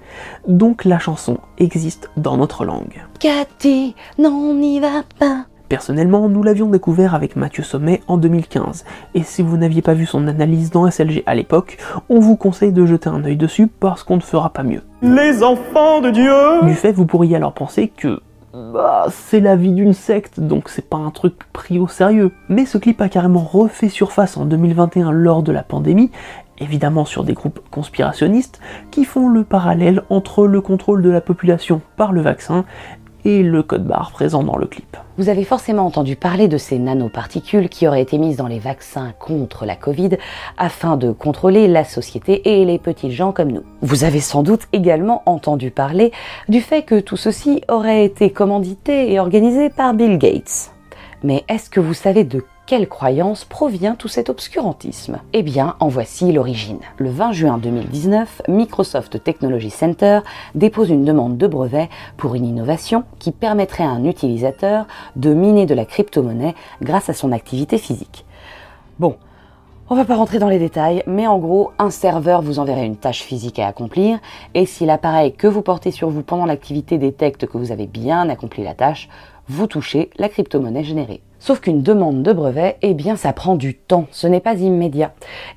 Donc 0.49 0.83
la 0.83 0.99
chanson 0.99 1.37
existe 1.59 2.11
dans 2.17 2.35
notre 2.35 2.65
langue. 2.65 3.05
Cathy, 3.21 3.95
non, 4.17 4.53
n'y 4.53 4.81
va 4.81 5.03
pas. 5.17 5.45
Personnellement, 5.69 6.27
nous 6.27 6.43
l'avions 6.43 6.67
découvert 6.67 7.15
avec 7.15 7.37
Mathieu 7.37 7.63
Sommet 7.63 8.01
en 8.07 8.17
2015, 8.17 8.83
et 9.13 9.23
si 9.23 9.43
vous 9.43 9.55
n'aviez 9.55 9.81
pas 9.81 9.93
vu 9.93 10.07
son 10.07 10.27
analyse 10.27 10.71
dans 10.71 10.89
SLG 10.89 11.23
à 11.25 11.35
l'époque, 11.35 11.77
on 12.09 12.19
vous 12.19 12.35
conseille 12.35 12.73
de 12.73 12.85
jeter 12.85 13.07
un 13.07 13.23
œil 13.23 13.37
dessus 13.37 13.67
parce 13.67 14.03
qu'on 14.03 14.17
ne 14.17 14.21
fera 14.21 14.49
pas 14.49 14.63
mieux. 14.63 14.81
Les 15.01 15.41
enfants 15.41 16.01
de 16.01 16.09
Dieu 16.09 16.33
Du 16.63 16.73
fait, 16.73 16.91
vous 16.91 17.05
pourriez 17.05 17.37
alors 17.37 17.53
penser 17.53 17.93
que 17.95 18.19
bah, 18.59 19.05
c'est 19.09 19.39
la 19.39 19.55
vie 19.55 19.71
d'une 19.71 19.93
secte, 19.93 20.39
donc 20.39 20.69
c'est 20.69 20.87
pas 20.87 20.97
un 20.97 21.11
truc 21.11 21.35
pris 21.53 21.79
au 21.79 21.87
sérieux. 21.87 22.31
Mais 22.49 22.65
ce 22.65 22.77
clip 22.77 22.99
a 23.01 23.09
carrément 23.09 23.43
refait 23.43 23.89
surface 23.89 24.37
en 24.37 24.45
2021 24.45 25.11
lors 25.11 25.43
de 25.43 25.51
la 25.51 25.63
pandémie, 25.63 26.11
évidemment 26.59 27.05
sur 27.05 27.23
des 27.23 27.33
groupes 27.33 27.61
conspirationnistes, 27.71 28.59
qui 28.91 29.05
font 29.05 29.29
le 29.29 29.43
parallèle 29.43 30.03
entre 30.09 30.45
le 30.45 30.61
contrôle 30.61 31.01
de 31.01 31.09
la 31.09 31.21
population 31.21 31.81
par 31.95 32.11
le 32.11 32.21
vaccin 32.21 32.65
et 33.25 33.43
le 33.43 33.63
code 33.63 33.85
barre 33.85 34.11
présent 34.11 34.43
dans 34.43 34.57
le 34.57 34.67
clip. 34.67 34.97
Vous 35.17 35.29
avez 35.29 35.43
forcément 35.43 35.85
entendu 35.85 36.15
parler 36.15 36.47
de 36.47 36.57
ces 36.57 36.79
nanoparticules 36.79 37.69
qui 37.69 37.87
auraient 37.87 38.01
été 38.01 38.17
mises 38.17 38.37
dans 38.37 38.47
les 38.47 38.59
vaccins 38.59 39.13
contre 39.19 39.65
la 39.65 39.75
Covid 39.75 40.11
afin 40.57 40.97
de 40.97 41.11
contrôler 41.11 41.67
la 41.67 41.83
société 41.83 42.59
et 42.59 42.65
les 42.65 42.79
petits 42.79 43.11
gens 43.11 43.31
comme 43.31 43.51
nous. 43.51 43.63
Vous 43.81 44.03
avez 44.03 44.21
sans 44.21 44.43
doute 44.43 44.67
également 44.71 45.23
entendu 45.25 45.71
parler 45.71 46.11
du 46.47 46.61
fait 46.61 46.83
que 46.83 46.99
tout 46.99 47.17
ceci 47.17 47.61
aurait 47.67 48.05
été 48.05 48.31
commandité 48.31 49.11
et 49.11 49.19
organisé 49.19 49.69
par 49.69 49.93
Bill 49.93 50.17
Gates. 50.17 50.71
Mais 51.23 51.43
est-ce 51.49 51.69
que 51.69 51.81
vous 51.81 51.93
savez 51.93 52.23
de 52.23 52.43
quelle 52.69 52.87
croyance 52.87 53.45
provient 53.45 53.95
tout 53.95 54.07
cet 54.07 54.29
obscurantisme? 54.29 55.17
Eh 55.33 55.41
bien, 55.41 55.75
en 55.79 55.87
voici 55.87 56.31
l'origine. 56.31 56.77
Le 56.97 57.09
20 57.09 57.31
juin 57.31 57.57
2019, 57.57 58.43
Microsoft 58.47 59.23
Technology 59.23 59.71
Center 59.71 60.19
dépose 60.53 60.91
une 60.91 61.03
demande 61.03 61.35
de 61.35 61.47
brevet 61.47 61.89
pour 62.15 62.35
une 62.35 62.45
innovation 62.45 63.05
qui 63.17 63.31
permettrait 63.31 63.85
à 63.85 63.89
un 63.89 64.03
utilisateur 64.03 64.85
de 65.15 65.33
miner 65.33 65.65
de 65.65 65.73
la 65.73 65.83
crypto-monnaie 65.83 66.53
grâce 66.83 67.09
à 67.09 67.13
son 67.13 67.31
activité 67.31 67.79
physique. 67.79 68.23
Bon, 68.99 69.15
on 69.89 69.95
va 69.95 70.05
pas 70.05 70.17
rentrer 70.17 70.37
dans 70.37 70.49
les 70.49 70.59
détails, 70.59 71.01
mais 71.07 71.25
en 71.25 71.39
gros, 71.39 71.71
un 71.79 71.89
serveur 71.89 72.43
vous 72.43 72.59
enverrait 72.59 72.85
une 72.85 72.97
tâche 72.97 73.23
physique 73.23 73.57
à 73.57 73.65
accomplir, 73.65 74.19
et 74.53 74.67
si 74.67 74.85
l'appareil 74.85 75.33
que 75.33 75.47
vous 75.47 75.63
portez 75.63 75.89
sur 75.89 76.11
vous 76.11 76.21
pendant 76.21 76.45
l'activité 76.45 76.99
détecte 76.99 77.47
que 77.47 77.57
vous 77.57 77.71
avez 77.71 77.87
bien 77.87 78.29
accompli 78.29 78.63
la 78.63 78.75
tâche, 78.75 79.09
vous 79.49 79.67
touchez 79.67 80.11
la 80.17 80.29
crypto-monnaie 80.29 80.83
générée. 80.83 81.21
Sauf 81.39 81.59
qu'une 81.61 81.81
demande 81.81 82.21
de 82.21 82.33
brevet, 82.33 82.77
eh 82.81 82.93
bien 82.93 83.15
ça 83.15 83.33
prend 83.33 83.55
du 83.55 83.75
temps, 83.75 84.07
ce 84.11 84.27
n'est 84.27 84.39
pas 84.39 84.55
immédiat. 84.55 85.13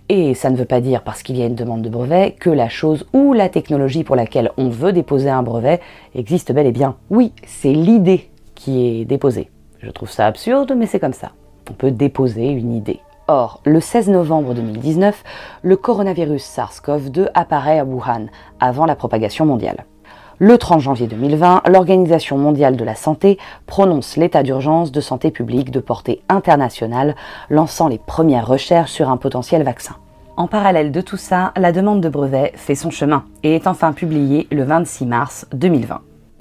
Et 0.08 0.34
ça 0.34 0.50
ne 0.50 0.56
veut 0.56 0.64
pas 0.64 0.80
dire 0.80 1.02
parce 1.02 1.22
qu'il 1.22 1.36
y 1.36 1.42
a 1.42 1.46
une 1.46 1.54
demande 1.54 1.82
de 1.82 1.88
brevet 1.88 2.36
que 2.38 2.50
la 2.50 2.68
chose 2.68 3.06
ou 3.12 3.32
la 3.32 3.48
technologie 3.48 4.04
pour 4.04 4.16
laquelle 4.16 4.50
on 4.56 4.68
veut 4.68 4.92
déposer 4.92 5.28
un 5.28 5.42
brevet 5.42 5.80
existe 6.14 6.52
bel 6.52 6.66
et 6.66 6.72
bien. 6.72 6.96
Oui, 7.10 7.32
c'est 7.46 7.72
l'idée 7.72 8.30
qui 8.54 8.86
est 8.86 9.04
déposée. 9.04 9.50
Je 9.80 9.90
trouve 9.90 10.10
ça 10.10 10.26
absurde, 10.26 10.72
mais 10.76 10.86
c'est 10.86 11.00
comme 11.00 11.12
ça. 11.12 11.32
On 11.68 11.74
peut 11.74 11.90
déposer 11.90 12.48
une 12.48 12.72
idée. 12.74 13.00
Or, 13.28 13.60
le 13.64 13.80
16 13.80 14.08
novembre 14.08 14.54
2019, 14.54 15.24
le 15.62 15.76
coronavirus 15.76 16.44
SARS-CoV-2 16.44 17.28
apparaît 17.34 17.78
à 17.78 17.84
Wuhan, 17.84 18.26
avant 18.60 18.86
la 18.86 18.96
propagation 18.96 19.46
mondiale. 19.46 19.84
Le 20.38 20.58
30 20.58 20.80
janvier 20.80 21.06
2020, 21.06 21.62
l'Organisation 21.68 22.38
mondiale 22.38 22.76
de 22.76 22.84
la 22.84 22.94
santé 22.94 23.38
prononce 23.66 24.16
l'état 24.16 24.42
d'urgence 24.42 24.90
de 24.90 25.00
santé 25.00 25.30
publique 25.30 25.70
de 25.70 25.80
portée 25.80 26.22
internationale, 26.28 27.14
lançant 27.50 27.88
les 27.88 27.98
premières 27.98 28.46
recherches 28.46 28.92
sur 28.92 29.10
un 29.10 29.16
potentiel 29.16 29.62
vaccin. 29.62 29.96
En 30.36 30.48
parallèle 30.48 30.92
de 30.92 31.00
tout 31.00 31.18
ça, 31.18 31.52
la 31.56 31.72
demande 31.72 32.00
de 32.00 32.08
brevet 32.08 32.52
fait 32.56 32.74
son 32.74 32.90
chemin 32.90 33.24
et 33.42 33.54
est 33.54 33.66
enfin 33.66 33.92
publiée 33.92 34.48
le 34.50 34.64
26 34.64 35.06
mars 35.06 35.46
2020 35.52 36.00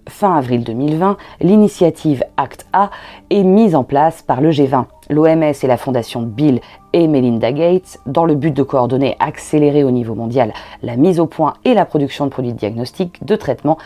fin 0.10 0.36
avril 0.36 0.64
2020, 0.64 1.18
l'initiative 1.42 2.24
Act 2.38 2.68
A 2.74 2.90
est 3.30 3.44
mise 3.44 3.76
en 3.76 3.84
place 3.84 4.22
par 4.22 4.42
le 4.42 4.52
G20, 4.52 4.86
l'OMS 5.12 5.54
et 5.62 5.68
la 5.68 5.78
fondation 5.78 6.24
Bill 6.24 6.60
et 6.94 7.08
Melinda 7.08 7.52
Gates 7.52 8.00
dans 8.08 8.26
le 8.26 8.34
but 8.34 8.56
de 8.56 8.64
coordonner, 8.64 9.16
accélérer 9.20 9.84
au 9.84 9.92
niveau 9.92 10.16
mondial 10.16 10.54
la 10.82 10.96
mise 10.96 11.20
au 11.20 11.28
point 11.28 11.54
et 11.66 11.76
la 11.76 11.86
production 11.86 12.26
de 12.26 12.32
produits 12.32 12.54
de 12.54 12.58
diagnostic, 12.58 13.24
de 13.24 13.36
traitement 13.36 13.78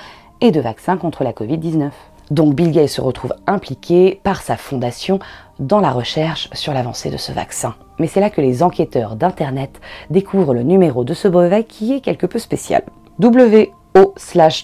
et 0.42 0.52
de 0.52 0.62
vaccins 0.62 0.98
contre 0.98 1.24
la 1.24 1.34
Covid-19. 1.34 1.90
Donc 2.32 2.56
Bill 2.56 2.72
Gates 2.72 2.90
se 2.90 3.02
retrouve 3.02 3.34
impliqué 3.46 4.20
par 4.24 4.42
sa 4.42 4.58
fondation 4.58 5.20
dans 5.60 5.80
la 5.80 5.92
recherche 5.92 6.50
sur 6.54 6.74
l'avancée 6.74 7.10
de 7.10 7.18
ce 7.18 7.32
vaccin. 7.32 7.76
Mais 8.00 8.08
c'est 8.08 8.20
là 8.20 8.30
que 8.30 8.42
les 8.42 8.64
enquêteurs 8.64 9.16
d'Internet 9.16 9.80
découvrent 10.10 10.54
le 10.54 10.64
numéro 10.64 11.04
de 11.04 11.14
ce 11.14 11.28
brevet 11.28 11.64
qui 11.64 11.94
est 11.94 12.02
quelque 12.02 12.26
peu 12.26 12.40
spécial. 12.40 12.84
W 13.20 13.72
o 13.96 14.14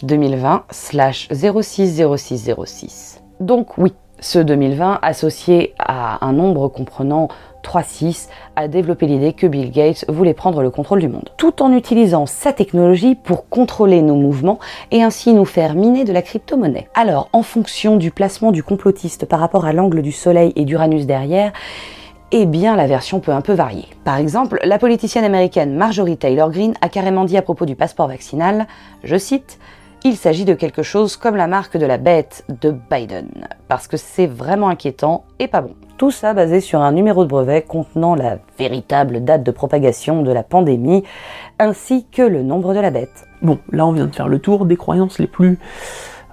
2020 0.03 0.63
060606. 0.71 3.21
Donc 3.39 3.77
oui, 3.77 3.93
ce 4.21 4.39
2020 4.39 4.99
associé 5.01 5.73
à 5.79 6.25
un 6.25 6.31
nombre 6.31 6.67
comprenant 6.69 7.27
3-6 7.63 8.29
a 8.55 8.67
développé 8.67 9.07
l'idée 9.07 9.33
que 9.33 9.47
Bill 9.47 9.71
Gates 9.71 10.05
voulait 10.07 10.33
prendre 10.33 10.61
le 10.61 10.69
contrôle 10.69 10.99
du 10.99 11.07
monde, 11.07 11.29
tout 11.37 11.61
en 11.61 11.73
utilisant 11.73 12.25
sa 12.25 12.53
technologie 12.53 13.15
pour 13.15 13.49
contrôler 13.49 14.01
nos 14.01 14.15
mouvements 14.15 14.59
et 14.91 15.03
ainsi 15.03 15.33
nous 15.33 15.45
faire 15.45 15.75
miner 15.75 16.03
de 16.03 16.13
la 16.13 16.21
crypto-monnaie. 16.21 16.87
Alors, 16.93 17.29
en 17.33 17.43
fonction 17.43 17.97
du 17.97 18.11
placement 18.11 18.51
du 18.51 18.63
complotiste 18.63 19.25
par 19.25 19.39
rapport 19.39 19.65
à 19.65 19.73
l'angle 19.73 20.01
du 20.01 20.11
Soleil 20.11 20.53
et 20.55 20.65
d'Uranus 20.65 21.05
derrière, 21.05 21.51
eh 22.31 22.45
bien 22.45 22.75
la 22.75 22.87
version 22.87 23.19
peut 23.19 23.33
un 23.33 23.41
peu 23.41 23.53
varier. 23.53 23.87
Par 24.03 24.17
exemple, 24.17 24.59
la 24.63 24.79
politicienne 24.79 25.25
américaine 25.25 25.75
Marjorie 25.75 26.17
Taylor 26.17 26.49
Greene 26.49 26.75
a 26.81 26.89
carrément 26.89 27.25
dit 27.25 27.37
à 27.37 27.41
propos 27.41 27.65
du 27.65 27.75
passeport 27.75 28.07
vaccinal, 28.07 28.67
je 29.03 29.17
cite, 29.17 29.59
il 30.03 30.17
s'agit 30.17 30.45
de 30.45 30.53
quelque 30.55 30.81
chose 30.81 31.15
comme 31.15 31.35
la 31.35 31.47
marque 31.47 31.77
de 31.77 31.85
la 31.85 31.97
bête 31.97 32.43
de 32.61 32.71
Biden, 32.71 33.29
parce 33.67 33.87
que 33.87 33.97
c'est 33.97 34.25
vraiment 34.25 34.69
inquiétant 34.69 35.25
et 35.37 35.47
pas 35.47 35.61
bon. 35.61 35.75
Tout 35.97 36.09
ça 36.09 36.33
basé 36.33 36.59
sur 36.59 36.81
un 36.81 36.91
numéro 36.91 37.23
de 37.23 37.29
brevet 37.29 37.61
contenant 37.61 38.15
la 38.15 38.39
véritable 38.57 39.23
date 39.23 39.43
de 39.43 39.51
propagation 39.51 40.23
de 40.23 40.31
la 40.31 40.41
pandémie, 40.41 41.03
ainsi 41.59 42.07
que 42.11 42.23
le 42.23 42.41
nombre 42.41 42.73
de 42.73 42.79
la 42.79 42.89
bête. 42.89 43.27
Bon, 43.43 43.59
là 43.71 43.85
on 43.85 43.91
vient 43.91 44.07
de 44.07 44.15
faire 44.15 44.27
le 44.27 44.39
tour 44.39 44.65
des 44.65 44.77
croyances 44.77 45.19
les 45.19 45.27
plus 45.27 45.59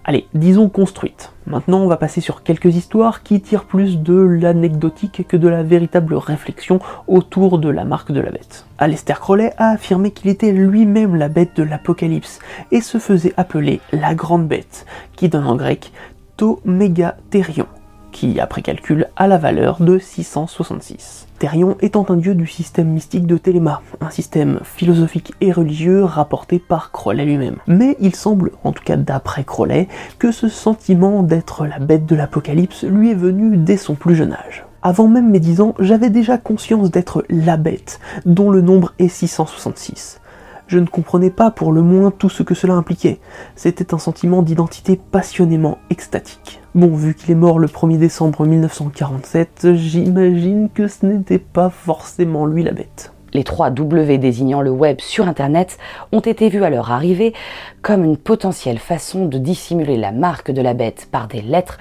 allez, 0.09 0.27
disons 0.33 0.71
construite. 0.71 1.33
Maintenant, 1.47 1.81
on 1.81 1.87
va 1.87 1.99
passer 1.99 2.23
sur 2.23 2.42
quelques 2.42 2.75
histoires 2.75 3.23
qui 3.23 3.42
tirent 3.42 3.66
plus 3.66 3.99
de 3.99 4.14
l'anecdotique 4.14 5.29
que 5.29 5.37
de 5.37 5.49
la 5.49 5.62
véritable 5.62 6.14
réflexion 6.14 6.81
autour 7.07 7.59
de 7.59 7.68
la 7.68 7.85
marque 7.85 8.11
de 8.11 8.21
la 8.21 8.31
bête. 8.31 8.64
Aleister 8.79 9.14
Crowley 9.21 9.53
a 9.59 9.68
affirmé 9.68 10.11
qu'il 10.11 10.31
était 10.31 10.53
lui-même 10.53 11.14
la 11.14 11.29
bête 11.29 11.55
de 11.57 11.62
l'Apocalypse 11.62 12.38
et 12.73 12.81
se 12.81 12.97
faisait 12.97 13.35
appeler 13.37 13.81
la 13.92 14.14
Grande 14.14 14.49
Bête, 14.49 14.87
qui 15.14 15.29
donne 15.29 15.47
en 15.47 15.57
grec 15.57 15.92
To 16.38 16.61
Megatherion 16.64 17.66
qui, 18.12 18.40
après 18.40 18.62
calcul, 18.62 19.07
a 19.16 19.27
la 19.27 19.38
valeur 19.38 19.81
de 19.81 19.99
666. 19.99 21.27
Thérion 21.38 21.77
étant 21.81 22.07
un 22.09 22.16
dieu 22.16 22.35
du 22.35 22.47
système 22.47 22.88
mystique 22.88 23.27
de 23.27 23.38
Téléma, 23.38 23.81
un 24.01 24.11
système 24.11 24.61
philosophique 24.64 25.33
et 25.40 25.53
religieux 25.53 26.03
rapporté 26.05 26.59
par 26.59 26.90
Crowley 26.90 27.25
lui-même. 27.25 27.59
Mais 27.66 27.97
il 28.01 28.14
semble, 28.14 28.53
en 28.64 28.73
tout 28.73 28.83
cas 28.83 28.97
d'après 28.97 29.44
Crowley, 29.44 29.88
que 30.18 30.33
ce 30.33 30.49
sentiment 30.49 31.23
d'être 31.23 31.66
la 31.66 31.79
bête 31.79 32.07
de 32.07 32.16
l'apocalypse 32.16 32.85
lui 32.85 33.11
est 33.11 33.14
venu 33.14 33.57
dès 33.57 33.77
son 33.77 33.94
plus 33.94 34.16
jeune 34.16 34.33
âge. 34.33 34.64
Avant 34.83 35.09
même 35.09 35.31
mes 35.31 35.40
10 35.40 35.61
ans, 35.61 35.75
j'avais 35.79 36.11
déjà 36.11 36.38
conscience 36.38 36.90
d'être 36.90 37.25
la 37.29 37.57
bête, 37.57 38.01
dont 38.27 38.51
le 38.51 38.61
nombre 38.61 38.94
est 38.99 39.09
666 39.09 40.21
je 40.68 40.78
ne 40.78 40.87
comprenais 40.87 41.31
pas 41.31 41.50
pour 41.50 41.72
le 41.72 41.83
moins 41.83 42.11
tout 42.11 42.28
ce 42.28 42.42
que 42.42 42.54
cela 42.54 42.74
impliquait. 42.74 43.18
C'était 43.57 43.94
un 43.94 43.98
sentiment 43.98 44.42
d'identité 44.42 45.00
passionnément 45.11 45.78
extatique. 45.90 46.61
Bon, 46.74 46.94
vu 46.94 47.14
qu'il 47.14 47.31
est 47.31 47.35
mort 47.35 47.59
le 47.59 47.66
1er 47.66 47.98
décembre 47.98 48.46
1947, 48.46 49.74
j'imagine 49.74 50.68
que 50.72 50.87
ce 50.87 51.07
n'était 51.07 51.38
pas 51.38 51.70
forcément 51.70 52.46
lui 52.46 52.62
la 52.62 52.72
bête. 52.72 53.12
Les 53.35 53.44
trois 53.44 53.70
W 53.70 54.18
désignant 54.18 54.62
le 54.62 54.70
web 54.70 55.00
sur 55.00 55.26
Internet 55.26 55.78
ont 56.12 56.20
été 56.20 56.48
vus 56.48 56.64
à 56.64 56.70
leur 56.70 56.92
arrivée 56.92 57.35
comme 57.83 58.04
une 58.04 58.16
potentielle 58.16 58.78
façon 58.78 59.26
de 59.26 59.38
dissimuler 59.38 59.96
la 59.96 60.12
marque 60.12 60.50
de 60.50 60.62
la 60.62 60.74
bête 60.74 61.09
par 61.11 61.28
des 61.28 61.42
lettres 61.42 61.78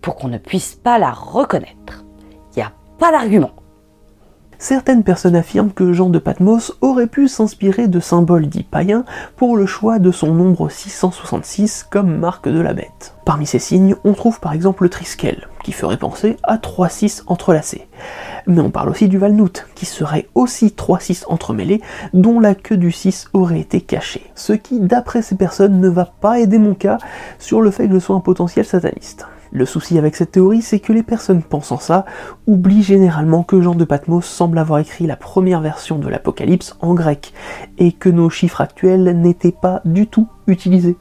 pour 0.00 0.16
qu'on 0.16 0.28
ne 0.28 0.38
puisse 0.38 0.74
pas 0.74 0.98
la 0.98 1.10
reconnaître. 1.10 2.04
Il 2.56 2.62
a 2.62 2.72
pas 2.98 3.10
d'argument. 3.10 3.50
Certaines 4.58 5.04
personnes 5.04 5.36
affirment 5.36 5.70
que 5.70 5.92
Jean 5.92 6.08
de 6.08 6.18
Patmos 6.18 6.72
aurait 6.80 7.06
pu 7.06 7.28
s'inspirer 7.28 7.88
de 7.88 8.00
symboles 8.00 8.46
dits 8.46 8.62
païens 8.62 9.04
pour 9.36 9.56
le 9.56 9.66
choix 9.66 9.98
de 9.98 10.10
son 10.10 10.32
nombre 10.32 10.70
666 10.70 11.86
comme 11.90 12.16
marque 12.16 12.48
de 12.48 12.60
la 12.60 12.72
bête. 12.72 13.14
Parmi 13.26 13.46
ces 13.46 13.58
signes, 13.58 13.96
on 14.04 14.14
trouve 14.14 14.40
par 14.40 14.54
exemple 14.54 14.84
le 14.84 14.88
triskel, 14.88 15.48
qui 15.62 15.72
ferait 15.72 15.98
penser 15.98 16.38
à 16.42 16.56
3 16.56 16.88
6 16.88 17.24
entrelacés. 17.26 17.86
Mais 18.46 18.60
on 18.60 18.70
parle 18.70 18.88
aussi 18.88 19.08
du 19.08 19.18
valnout, 19.18 19.66
qui 19.74 19.84
serait 19.84 20.28
aussi 20.34 20.72
3 20.72 21.00
6 21.00 21.26
entremêlés, 21.28 21.82
dont 22.14 22.40
la 22.40 22.54
queue 22.54 22.78
du 22.78 22.92
6 22.92 23.28
aurait 23.34 23.60
été 23.60 23.82
cachée. 23.82 24.30
Ce 24.34 24.54
qui, 24.54 24.80
d'après 24.80 25.20
ces 25.20 25.36
personnes, 25.36 25.80
ne 25.80 25.88
va 25.88 26.06
pas 26.06 26.40
aider 26.40 26.58
mon 26.58 26.74
cas 26.74 26.96
sur 27.38 27.60
le 27.60 27.70
fait 27.70 27.88
que 27.88 27.94
je 27.94 27.98
sois 27.98 28.16
un 28.16 28.20
potentiel 28.20 28.64
sataniste. 28.64 29.26
Le 29.56 29.64
souci 29.64 29.96
avec 29.96 30.16
cette 30.16 30.32
théorie, 30.32 30.60
c'est 30.60 30.80
que 30.80 30.92
les 30.92 31.02
personnes 31.02 31.42
pensant 31.42 31.78
ça 31.78 32.04
oublient 32.46 32.82
généralement 32.82 33.42
que 33.42 33.62
Jean 33.62 33.74
de 33.74 33.86
Patmos 33.86 34.26
semble 34.26 34.58
avoir 34.58 34.80
écrit 34.80 35.06
la 35.06 35.16
première 35.16 35.62
version 35.62 35.98
de 35.98 36.10
l'Apocalypse 36.10 36.76
en 36.82 36.92
grec, 36.92 37.32
et 37.78 37.92
que 37.92 38.10
nos 38.10 38.28
chiffres 38.28 38.60
actuels 38.60 39.18
n'étaient 39.18 39.56
pas 39.58 39.80
du 39.86 40.08
tout 40.08 40.28
utilisés. 40.46 40.98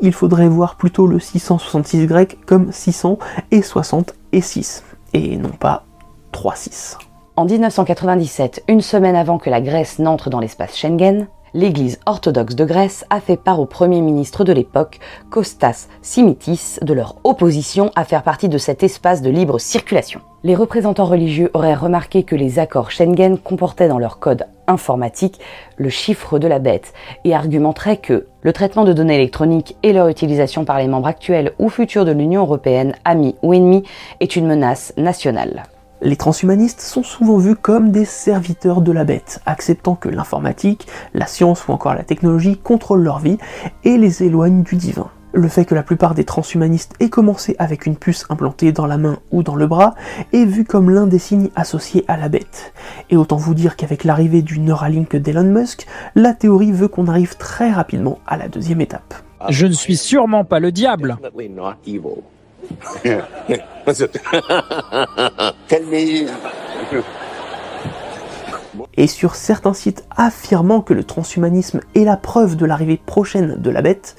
Il 0.00 0.12
faudrait 0.12 0.46
voir 0.46 0.76
plutôt 0.76 1.08
le 1.08 1.18
666 1.18 2.06
grec 2.06 2.38
comme 2.46 2.70
600 2.70 3.18
et 3.50 3.62
60 3.62 4.14
et 4.30 4.42
6, 4.42 4.84
et 5.14 5.36
non 5.36 5.48
pas 5.48 5.84
3-6. 6.32 6.98
En 7.34 7.46
1997, 7.46 8.62
une 8.68 8.80
semaine 8.80 9.16
avant 9.16 9.38
que 9.38 9.50
la 9.50 9.60
Grèce 9.60 9.98
n'entre 9.98 10.30
dans 10.30 10.38
l'espace 10.38 10.76
Schengen, 10.76 11.26
l'Église 11.54 12.00
orthodoxe 12.06 12.54
de 12.54 12.64
Grèce 12.64 13.04
a 13.10 13.20
fait 13.20 13.36
part 13.36 13.60
au 13.60 13.66
Premier 13.66 14.00
ministre 14.00 14.44
de 14.44 14.52
l'époque, 14.52 14.98
Kostas 15.30 15.88
Simitis, 16.02 16.78
de 16.82 16.92
leur 16.92 17.16
opposition 17.24 17.90
à 17.96 18.04
faire 18.04 18.22
partie 18.22 18.48
de 18.48 18.58
cet 18.58 18.82
espace 18.82 19.22
de 19.22 19.30
libre 19.30 19.58
circulation. 19.58 20.20
Les 20.44 20.54
représentants 20.54 21.04
religieux 21.04 21.50
auraient 21.54 21.74
remarqué 21.74 22.22
que 22.22 22.36
les 22.36 22.58
accords 22.58 22.90
Schengen 22.90 23.38
comportaient 23.38 23.88
dans 23.88 23.98
leur 23.98 24.18
code 24.18 24.46
informatique 24.68 25.40
le 25.76 25.88
chiffre 25.88 26.38
de 26.38 26.46
la 26.46 26.58
bête 26.58 26.92
et 27.24 27.34
argumenteraient 27.34 27.96
que 27.96 28.26
le 28.42 28.52
traitement 28.52 28.84
de 28.84 28.92
données 28.92 29.16
électroniques 29.16 29.76
et 29.82 29.92
leur 29.92 30.08
utilisation 30.08 30.64
par 30.64 30.78
les 30.78 30.86
membres 30.86 31.08
actuels 31.08 31.52
ou 31.58 31.68
futurs 31.68 32.04
de 32.04 32.12
l'Union 32.12 32.42
européenne, 32.42 32.94
amis 33.04 33.34
ou 33.42 33.52
ennemis, 33.52 33.82
est 34.20 34.36
une 34.36 34.46
menace 34.46 34.92
nationale. 34.96 35.64
Les 36.00 36.16
transhumanistes 36.16 36.80
sont 36.80 37.02
souvent 37.02 37.38
vus 37.38 37.56
comme 37.56 37.90
des 37.90 38.04
serviteurs 38.04 38.82
de 38.82 38.92
la 38.92 39.02
bête, 39.02 39.40
acceptant 39.46 39.96
que 39.96 40.08
l'informatique, 40.08 40.86
la 41.12 41.26
science 41.26 41.66
ou 41.66 41.72
encore 41.72 41.94
la 41.94 42.04
technologie 42.04 42.56
contrôlent 42.56 43.02
leur 43.02 43.18
vie 43.18 43.38
et 43.82 43.98
les 43.98 44.22
éloignent 44.22 44.62
du 44.62 44.76
divin. 44.76 45.10
Le 45.32 45.48
fait 45.48 45.64
que 45.64 45.74
la 45.74 45.82
plupart 45.82 46.14
des 46.14 46.24
transhumanistes 46.24 46.94
aient 47.00 47.10
commencé 47.10 47.56
avec 47.58 47.84
une 47.84 47.96
puce 47.96 48.24
implantée 48.30 48.72
dans 48.72 48.86
la 48.86 48.96
main 48.96 49.18
ou 49.30 49.42
dans 49.42 49.56
le 49.56 49.66
bras 49.66 49.94
est 50.32 50.44
vu 50.44 50.64
comme 50.64 50.88
l'un 50.88 51.06
des 51.06 51.18
signes 51.18 51.50
associés 51.56 52.04
à 52.08 52.16
la 52.16 52.28
bête. 52.28 52.72
Et 53.10 53.16
autant 53.16 53.36
vous 53.36 53.54
dire 53.54 53.76
qu'avec 53.76 54.04
l'arrivée 54.04 54.42
du 54.42 54.60
Neuralink 54.60 55.16
d'Elon 55.16 55.44
Musk, 55.44 55.86
la 56.14 56.32
théorie 56.32 56.72
veut 56.72 56.88
qu'on 56.88 57.08
arrive 57.08 57.36
très 57.36 57.70
rapidement 57.70 58.20
à 58.26 58.36
la 58.36 58.48
deuxième 58.48 58.80
étape. 58.80 59.14
Je 59.48 59.66
ne 59.66 59.72
suis 59.72 59.96
sûrement 59.96 60.44
pas 60.44 60.60
le 60.60 60.72
diable. 60.72 61.18
Et 68.96 69.06
sur 69.06 69.34
certains 69.34 69.74
sites 69.74 70.04
affirmant 70.16 70.80
que 70.80 70.94
le 70.94 71.04
transhumanisme 71.04 71.80
est 71.94 72.04
la 72.04 72.16
preuve 72.16 72.56
de 72.56 72.66
l'arrivée 72.66 73.00
prochaine 73.04 73.56
de 73.56 73.70
la 73.70 73.82
bête, 73.82 74.16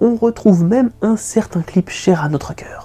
on 0.00 0.16
retrouve 0.16 0.64
même 0.64 0.90
un 1.02 1.16
certain 1.16 1.62
clip 1.62 1.90
cher 1.90 2.22
à 2.22 2.28
notre 2.28 2.54
cœur. 2.54 2.83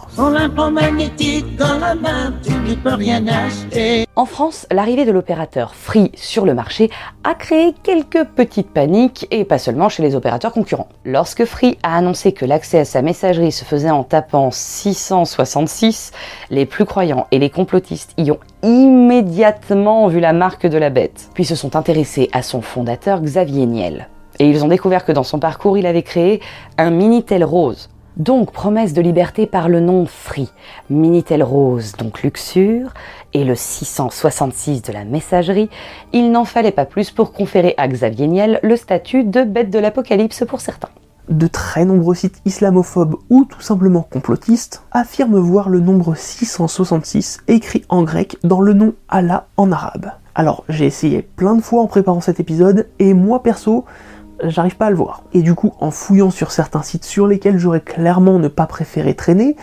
En 4.17 4.25
France, 4.25 4.67
l'arrivée 4.69 5.05
de 5.05 5.13
l'opérateur 5.13 5.73
Free 5.73 6.11
sur 6.13 6.45
le 6.45 6.53
marché 6.53 6.89
a 7.23 7.35
créé 7.35 7.73
quelques 7.83 8.25
petites 8.25 8.69
paniques 8.69 9.27
et 9.31 9.45
pas 9.45 9.57
seulement 9.57 9.87
chez 9.87 10.03
les 10.03 10.15
opérateurs 10.15 10.51
concurrents. 10.51 10.89
Lorsque 11.05 11.45
Free 11.45 11.77
a 11.83 11.95
annoncé 11.95 12.33
que 12.33 12.43
l'accès 12.43 12.79
à 12.79 12.85
sa 12.85 13.01
messagerie 13.01 13.53
se 13.53 13.63
faisait 13.63 13.91
en 13.91 14.03
tapant 14.03 14.51
666, 14.51 16.11
les 16.49 16.65
plus 16.65 16.83
croyants 16.83 17.27
et 17.31 17.39
les 17.39 17.49
complotistes 17.49 18.11
y 18.17 18.29
ont 18.31 18.39
immédiatement 18.61 20.09
vu 20.09 20.19
la 20.19 20.33
marque 20.33 20.67
de 20.67 20.77
la 20.77 20.89
bête, 20.89 21.29
puis 21.33 21.45
se 21.45 21.55
sont 21.55 21.77
intéressés 21.77 22.27
à 22.33 22.41
son 22.41 22.61
fondateur 22.61 23.21
Xavier 23.21 23.65
Niel. 23.65 24.09
Et 24.37 24.49
ils 24.49 24.65
ont 24.65 24.67
découvert 24.67 25.05
que 25.05 25.13
dans 25.13 25.23
son 25.23 25.39
parcours, 25.39 25.77
il 25.77 25.85
avait 25.85 26.03
créé 26.03 26.41
un 26.77 26.89
Minitel 26.89 27.45
Rose. 27.45 27.87
Donc 28.19 28.51
promesse 28.51 28.91
de 28.91 29.01
liberté 29.01 29.47
par 29.47 29.69
le 29.69 29.79
nom 29.79 30.05
Free. 30.05 30.51
Minitel 30.89 31.41
Rose, 31.41 31.93
donc 31.97 32.21
luxure, 32.21 32.93
et 33.33 33.45
le 33.45 33.55
666 33.55 34.81
de 34.81 34.91
la 34.91 35.05
messagerie, 35.05 35.69
il 36.11 36.29
n'en 36.29 36.43
fallait 36.43 36.73
pas 36.73 36.83
plus 36.83 37.11
pour 37.11 37.31
conférer 37.31 37.75
à 37.77 37.87
Xavier 37.87 38.27
Niel 38.27 38.59
le 38.61 38.75
statut 38.75 39.23
de 39.23 39.43
bête 39.43 39.69
de 39.69 39.79
l'apocalypse 39.79 40.43
pour 40.45 40.59
certains. 40.59 40.89
De 41.29 41.47
très 41.47 41.85
nombreux 41.85 42.15
sites 42.15 42.41
islamophobes 42.43 43.15
ou 43.29 43.45
tout 43.45 43.61
simplement 43.61 44.01
complotistes 44.01 44.83
affirment 44.91 45.39
voir 45.39 45.69
le 45.69 45.79
nombre 45.79 46.15
666 46.15 47.39
écrit 47.47 47.85
en 47.87 48.03
grec 48.03 48.35
dans 48.43 48.59
le 48.59 48.73
nom 48.73 48.95
Allah 49.07 49.47
en 49.55 49.71
arabe. 49.71 50.11
Alors 50.35 50.65
j'ai 50.67 50.85
essayé 50.85 51.21
plein 51.21 51.55
de 51.55 51.61
fois 51.61 51.83
en 51.83 51.87
préparant 51.87 52.21
cet 52.21 52.39
épisode 52.41 52.87
et 52.99 53.13
moi 53.13 53.43
perso, 53.43 53.85
j'arrive 54.43 54.77
pas 54.77 54.87
à 54.87 54.89
le 54.89 54.95
voir. 54.95 55.23
Et 55.33 55.41
du 55.41 55.55
coup, 55.55 55.73
en 55.79 55.91
fouillant 55.91 56.31
sur 56.31 56.51
certains 56.51 56.83
sites 56.83 57.05
sur 57.05 57.27
lesquels 57.27 57.57
j'aurais 57.57 57.81
clairement 57.81 58.39
ne 58.39 58.47
pas 58.47 58.67
préféré 58.67 59.13
traîner, 59.13 59.55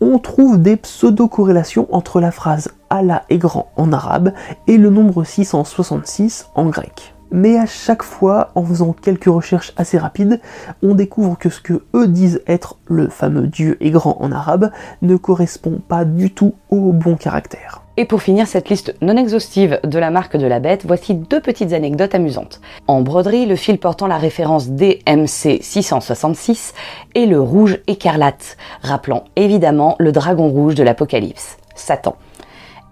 on 0.00 0.18
trouve 0.18 0.60
des 0.60 0.76
pseudo-corrélations 0.76 1.88
entre 1.90 2.20
la 2.20 2.30
phrase 2.30 2.68
Allah 2.90 3.24
est 3.30 3.38
grand 3.38 3.72
en 3.76 3.92
arabe 3.92 4.32
et 4.66 4.76
le 4.76 4.90
nombre 4.90 5.24
666 5.24 6.48
en 6.54 6.66
grec. 6.66 7.15
Mais 7.30 7.58
à 7.58 7.66
chaque 7.66 8.02
fois, 8.02 8.50
en 8.54 8.62
faisant 8.62 8.92
quelques 8.92 9.26
recherches 9.26 9.72
assez 9.76 9.98
rapides, 9.98 10.40
on 10.82 10.94
découvre 10.94 11.36
que 11.38 11.50
ce 11.50 11.60
que 11.60 11.84
eux 11.94 12.08
disent 12.08 12.42
être 12.46 12.76
le 12.86 13.08
fameux 13.08 13.46
Dieu 13.46 13.76
est 13.80 13.90
grand 13.90 14.16
en 14.20 14.32
arabe 14.32 14.70
ne 15.02 15.16
correspond 15.16 15.80
pas 15.86 16.04
du 16.04 16.30
tout 16.30 16.54
au 16.70 16.92
bon 16.92 17.16
caractère. 17.16 17.82
Et 17.98 18.04
pour 18.04 18.22
finir 18.22 18.46
cette 18.46 18.68
liste 18.68 18.94
non 19.00 19.16
exhaustive 19.16 19.80
de 19.82 19.98
la 19.98 20.10
marque 20.10 20.36
de 20.36 20.46
la 20.46 20.60
bête, 20.60 20.84
voici 20.84 21.14
deux 21.14 21.40
petites 21.40 21.72
anecdotes 21.72 22.14
amusantes. 22.14 22.60
En 22.86 23.00
broderie, 23.00 23.46
le 23.46 23.56
fil 23.56 23.78
portant 23.78 24.06
la 24.06 24.18
référence 24.18 24.68
DMC 24.68 25.62
666 25.62 26.74
est 27.14 27.24
le 27.24 27.40
rouge 27.40 27.78
écarlate, 27.86 28.58
rappelant 28.82 29.24
évidemment 29.34 29.96
le 29.98 30.12
dragon 30.12 30.48
rouge 30.48 30.74
de 30.74 30.82
l'Apocalypse, 30.82 31.56
Satan. 31.74 32.16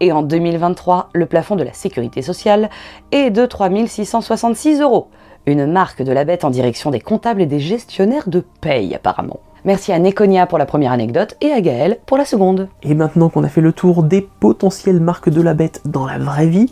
Et 0.04 0.12
en 0.12 0.20
2023, 0.20 1.08
le 1.14 1.24
plafond 1.24 1.56
de 1.56 1.62
la 1.62 1.72
sécurité 1.72 2.20
sociale 2.20 2.68
est 3.10 3.30
de 3.30 3.46
3666 3.46 4.82
euros. 4.82 5.08
Une 5.46 5.64
marque 5.64 6.02
de 6.02 6.12
la 6.12 6.26
bête 6.26 6.44
en 6.44 6.50
direction 6.50 6.90
des 6.90 7.00
comptables 7.00 7.40
et 7.40 7.46
des 7.46 7.58
gestionnaires 7.58 8.28
de 8.28 8.44
paye 8.60 8.94
apparemment. 8.94 9.40
Merci 9.64 9.92
à 9.92 9.98
Nekonia 9.98 10.44
pour 10.46 10.58
la 10.58 10.66
première 10.66 10.92
anecdote 10.92 11.38
et 11.40 11.52
à 11.52 11.62
Gaël 11.62 12.00
pour 12.04 12.18
la 12.18 12.26
seconde. 12.26 12.68
Et 12.82 12.92
maintenant 12.92 13.30
qu'on 13.30 13.44
a 13.44 13.48
fait 13.48 13.62
le 13.62 13.72
tour 13.72 14.02
des 14.02 14.20
potentielles 14.20 15.00
marques 15.00 15.30
de 15.30 15.40
la 15.40 15.54
bête 15.54 15.80
dans 15.86 16.04
la 16.04 16.18
vraie 16.18 16.48
vie, 16.48 16.70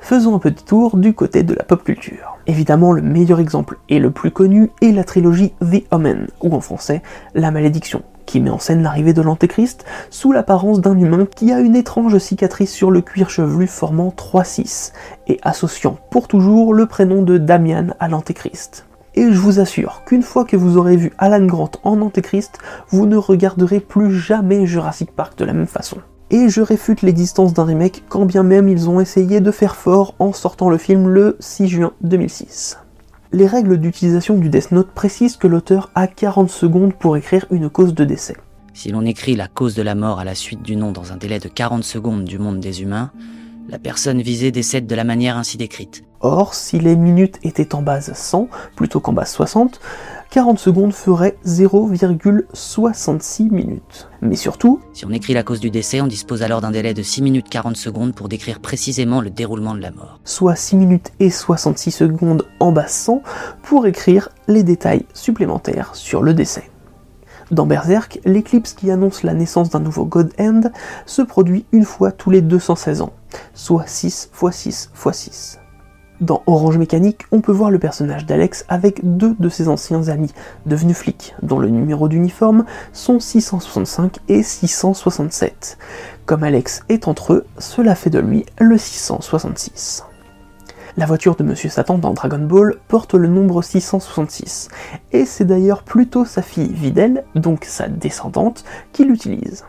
faisons 0.00 0.34
un 0.34 0.40
petit 0.40 0.64
tour 0.64 0.96
du 0.96 1.14
côté 1.14 1.44
de 1.44 1.54
la 1.54 1.62
pop 1.62 1.84
culture. 1.84 2.36
Évidemment, 2.48 2.90
le 2.90 3.02
meilleur 3.02 3.38
exemple 3.38 3.78
et 3.88 4.00
le 4.00 4.10
plus 4.10 4.32
connu 4.32 4.72
est 4.82 4.90
la 4.90 5.04
trilogie 5.04 5.52
The 5.60 5.84
Omen, 5.92 6.26
ou 6.42 6.52
en 6.52 6.60
français, 6.60 7.00
La 7.36 7.52
Malédiction, 7.52 8.02
qui 8.26 8.40
met 8.40 8.50
en 8.50 8.58
scène 8.58 8.82
l'arrivée 8.82 9.12
de 9.12 9.22
l'Antéchrist 9.22 9.84
sous 10.10 10.32
l'apparence 10.32 10.80
d'un 10.80 10.98
humain 10.98 11.26
qui 11.34 11.52
a 11.52 11.60
une 11.60 11.76
étrange 11.76 12.18
cicatrice 12.18 12.72
sur 12.72 12.90
le 12.90 13.00
cuir 13.00 13.30
chevelu 13.30 13.66
formant 13.66 14.12
3-6 14.16 14.92
et 15.28 15.38
associant 15.42 15.96
pour 16.10 16.28
toujours 16.28 16.74
le 16.74 16.86
prénom 16.86 17.22
de 17.22 17.38
Damian 17.38 17.88
à 18.00 18.08
l'Antéchrist 18.08 18.86
et 19.16 19.32
je 19.32 19.38
vous 19.38 19.60
assure 19.60 20.02
qu'une 20.04 20.22
fois 20.22 20.44
que 20.44 20.56
vous 20.56 20.76
aurez 20.76 20.96
vu 20.96 21.12
Alan 21.18 21.44
Grant 21.46 21.70
en 21.84 22.00
Antéchrist, 22.02 22.58
vous 22.90 23.06
ne 23.06 23.16
regarderez 23.16 23.80
plus 23.80 24.14
jamais 24.14 24.66
Jurassic 24.66 25.10
Park 25.10 25.38
de 25.38 25.44
la 25.44 25.54
même 25.54 25.66
façon. 25.66 25.96
Et 26.30 26.48
je 26.48 26.60
réfute 26.60 27.02
l'existence 27.02 27.54
d'un 27.54 27.64
remake 27.64 28.04
quand 28.08 28.26
bien 28.26 28.42
même 28.42 28.68
ils 28.68 28.90
ont 28.90 29.00
essayé 29.00 29.40
de 29.40 29.50
faire 29.50 29.76
fort 29.76 30.14
en 30.18 30.32
sortant 30.32 30.68
le 30.68 30.76
film 30.76 31.08
le 31.08 31.36
6 31.40 31.68
juin 31.68 31.92
2006. 32.02 32.78
Les 33.32 33.46
règles 33.46 33.78
d'utilisation 33.78 34.36
du 34.36 34.48
Death 34.48 34.70
Note 34.70 34.92
précisent 34.92 35.36
que 35.36 35.48
l'auteur 35.48 35.90
a 35.96 36.06
40 36.06 36.48
secondes 36.48 36.94
pour 36.94 37.16
écrire 37.16 37.44
une 37.50 37.68
cause 37.68 37.92
de 37.92 38.04
décès. 38.04 38.36
Si 38.72 38.90
l'on 38.90 39.04
écrit 39.04 39.34
la 39.34 39.48
cause 39.48 39.74
de 39.74 39.82
la 39.82 39.96
mort 39.96 40.20
à 40.20 40.24
la 40.24 40.36
suite 40.36 40.62
du 40.62 40.76
nom 40.76 40.92
dans 40.92 41.12
un 41.12 41.16
délai 41.16 41.40
de 41.40 41.48
40 41.48 41.82
secondes 41.82 42.24
du 42.24 42.38
monde 42.38 42.60
des 42.60 42.82
humains, 42.82 43.10
la 43.68 43.80
personne 43.80 44.22
visée 44.22 44.52
décède 44.52 44.86
de 44.86 44.94
la 44.94 45.02
manière 45.02 45.36
ainsi 45.36 45.56
décrite. 45.56 46.04
Or, 46.20 46.54
si 46.54 46.78
les 46.78 46.94
minutes 46.94 47.38
étaient 47.42 47.74
en 47.74 47.82
base 47.82 48.12
100 48.12 48.48
plutôt 48.76 49.00
qu'en 49.00 49.12
base 49.12 49.32
60, 49.32 49.80
40 50.30 50.58
secondes 50.58 50.92
feraient 50.92 51.36
0,66 51.46 53.50
minutes. 53.50 54.08
Mais 54.20 54.36
surtout, 54.36 54.80
si 54.92 55.06
on 55.06 55.10
écrit 55.10 55.34
la 55.34 55.42
cause 55.42 55.60
du 55.60 55.70
décès, 55.70 56.00
on 56.00 56.06
dispose 56.06 56.42
alors 56.42 56.60
d'un 56.60 56.70
délai 56.70 56.94
de 56.94 57.02
6 57.02 57.22
minutes 57.22 57.48
40 57.48 57.76
secondes 57.76 58.14
pour 58.14 58.28
décrire 58.28 58.60
précisément 58.60 59.20
le 59.20 59.30
déroulement 59.30 59.74
de 59.74 59.80
la 59.80 59.90
mort. 59.90 60.20
Soit 60.24 60.56
6 60.56 60.76
minutes 60.76 61.12
et 61.20 61.30
66 61.30 61.90
secondes 61.90 62.46
en 62.60 62.72
base 62.72 62.92
100 62.92 63.22
pour 63.62 63.86
écrire 63.86 64.28
les 64.48 64.62
détails 64.62 65.06
supplémentaires 65.14 65.94
sur 65.94 66.22
le 66.22 66.34
décès. 66.34 66.70
Dans 67.52 67.66
Berserk, 67.66 68.18
l'éclipse 68.24 68.72
qui 68.72 68.90
annonce 68.90 69.22
la 69.22 69.32
naissance 69.32 69.70
d'un 69.70 69.78
nouveau 69.78 70.04
God 70.04 70.32
End 70.38 70.62
se 71.06 71.22
produit 71.22 71.64
une 71.70 71.84
fois 71.84 72.10
tous 72.10 72.30
les 72.30 72.42
216 72.42 73.02
ans, 73.02 73.12
soit 73.54 73.86
6 73.86 74.30
x 74.42 74.50
6 74.50 74.90
x 74.94 75.12
6. 75.12 75.58
Dans 76.22 76.42
Orange 76.46 76.78
Mécanique, 76.78 77.26
on 77.30 77.42
peut 77.42 77.52
voir 77.52 77.70
le 77.70 77.78
personnage 77.78 78.24
d'Alex 78.24 78.64
avec 78.70 79.00
deux 79.02 79.36
de 79.38 79.50
ses 79.50 79.68
anciens 79.68 80.08
amis, 80.08 80.32
devenus 80.64 80.96
flics, 80.96 81.34
dont 81.42 81.58
le 81.58 81.68
numéro 81.68 82.08
d'uniforme 82.08 82.64
sont 82.94 83.20
665 83.20 84.20
et 84.28 84.42
667. 84.42 85.76
Comme 86.24 86.42
Alex 86.42 86.84
est 86.88 87.06
entre 87.06 87.34
eux, 87.34 87.46
cela 87.58 87.94
fait 87.94 88.08
de 88.08 88.18
lui 88.18 88.46
le 88.58 88.78
666. 88.78 90.04
La 90.96 91.04
voiture 91.04 91.36
de 91.36 91.44
Monsieur 91.44 91.68
Satan 91.68 91.98
dans 91.98 92.14
Dragon 92.14 92.38
Ball 92.38 92.76
porte 92.88 93.12
le 93.12 93.28
nombre 93.28 93.60
666, 93.60 94.68
et 95.12 95.26
c'est 95.26 95.44
d'ailleurs 95.44 95.82
plutôt 95.82 96.24
sa 96.24 96.40
fille 96.40 96.72
Videl, 96.72 97.24
donc 97.34 97.66
sa 97.66 97.88
descendante, 97.88 98.64
qui 98.94 99.04
l'utilise. 99.04 99.64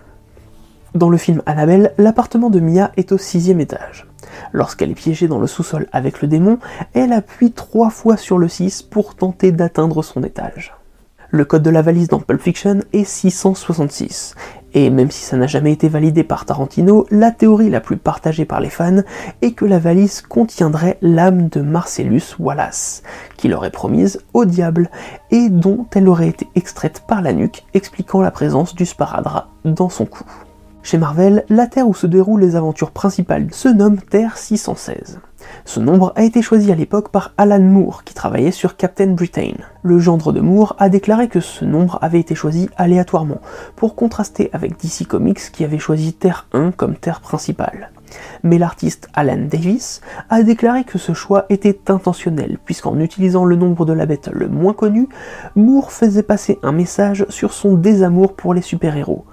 Dans 0.98 1.12
le 1.12 1.18
film 1.18 1.44
Annabelle, 1.46 1.94
l'appartement 2.00 2.50
de 2.50 2.60
Mia 2.60 2.92
est 2.98 3.12
au 3.12 3.20
sixième 3.20 3.60
étage. 3.60 4.08
Lorsqu'elle 4.52 4.90
est 4.90 4.96
piégée 4.96 5.28
dans 5.28 5.38
le 5.38 5.46
sous-sol 5.46 5.86
avec 5.92 6.24
le 6.24 6.28
démon, 6.28 6.58
elle 6.96 7.14
appuie 7.14 7.52
trois 7.52 7.92
fois 7.92 8.18
sur 8.18 8.40
le 8.40 8.48
6 8.48 8.82
pour 8.82 9.14
tenter 9.14 9.52
d'atteindre 9.52 10.02
son 10.02 10.24
étage. 10.24 10.74
Le 11.30 11.46
code 11.46 11.62
de 11.62 11.70
la 11.70 11.84
valise 11.84 12.08
dans 12.08 12.20
Pulp 12.20 12.42
Fiction 12.42 12.80
est 12.94 13.04
666, 13.04 14.34
et 14.74 14.90
même 14.90 15.12
si 15.12 15.24
ça 15.24 15.38
n'a 15.38 15.46
jamais 15.46 15.72
été 15.72 15.88
validé 15.88 16.24
par 16.24 16.46
Tarantino, 16.46 17.06
la 17.12 17.30
théorie 17.30 17.70
la 17.70 17.80
plus 17.80 17.98
partagée 17.98 18.46
par 18.46 18.60
les 18.60 18.72
fans 18.72 19.04
est 19.44 19.52
que 19.52 19.66
la 19.66 19.78
valise 19.78 20.22
contiendrait 20.22 20.98
l'âme 21.04 21.50
de 21.50 21.62
Marcellus 21.62 22.24
Wallace, 22.40 23.04
qu'il 23.36 23.54
aurait 23.54 23.70
promise 23.70 24.20
au 24.34 24.46
diable, 24.46 24.90
et 25.30 25.50
dont 25.50 25.86
elle 25.94 26.08
aurait 26.08 26.30
été 26.30 26.48
extraite 26.56 27.04
par 27.08 27.22
la 27.22 27.34
nuque, 27.34 27.66
expliquant 27.76 28.22
la 28.22 28.32
présence 28.32 28.74
du 28.74 28.88
sparadrap 28.88 29.50
dans 29.64 29.90
son 29.90 30.08
cou. 30.08 30.24
Chez 30.90 30.98
Marvel, 30.98 31.44
la 31.50 31.68
Terre 31.68 31.90
où 31.90 31.94
se 31.94 32.08
déroulent 32.08 32.40
les 32.40 32.56
aventures 32.56 32.92
principales 32.92 33.50
se 33.52 33.68
nomme 33.68 33.98
Terre 33.98 34.38
616. 34.38 35.20
Ce 35.66 35.82
nombre 35.82 36.14
a 36.16 36.24
été 36.24 36.42
choisi 36.42 36.72
à 36.72 36.76
l'époque 36.76 37.10
par 37.10 37.34
Alan 37.38 37.60
Moore, 37.60 38.06
qui 38.06 38.14
travaillait 38.14 38.52
sur 38.52 38.78
Captain 38.78 39.08
Britain. 39.08 39.52
Le 39.84 40.00
gendre 40.00 40.32
de 40.32 40.40
Moore 40.40 40.78
a 40.80 40.88
déclaré 40.88 41.28
que 41.28 41.42
ce 41.42 41.66
nombre 41.66 42.00
avait 42.02 42.22
été 42.22 42.36
choisi 42.36 42.70
aléatoirement, 42.78 43.42
pour 43.76 43.96
contraster 43.96 44.50
avec 44.54 44.80
DC 44.80 45.06
Comics 45.06 45.52
qui 45.52 45.66
avait 45.66 45.78
choisi 45.78 46.14
Terre 46.14 46.48
1 46.54 46.72
comme 46.72 46.96
Terre 46.96 47.20
principale. 47.20 47.92
Mais 48.44 48.58
l'artiste 48.58 49.10
Alan 49.14 49.46
Davis 49.46 50.00
a 50.30 50.42
déclaré 50.42 50.86
que 50.86 50.98
ce 50.98 51.12
choix 51.12 51.48
était 51.50 51.92
intentionnel, 51.92 52.60
puisqu'en 52.64 52.98
utilisant 53.02 53.44
le 53.44 53.58
nombre 53.58 53.86
de 53.86 53.92
la 53.92 54.06
bête 54.06 54.30
le 54.32 54.48
moins 54.48 54.72
connu, 54.72 55.10
Moore 55.58 55.92
faisait 55.92 56.24
passer 56.24 56.60
un 56.64 56.72
message 56.72 57.26
sur 57.28 57.52
son 57.52 57.74
désamour 57.74 58.38
pour 58.38 58.54
les 58.54 58.62
super-héros. 58.62 59.26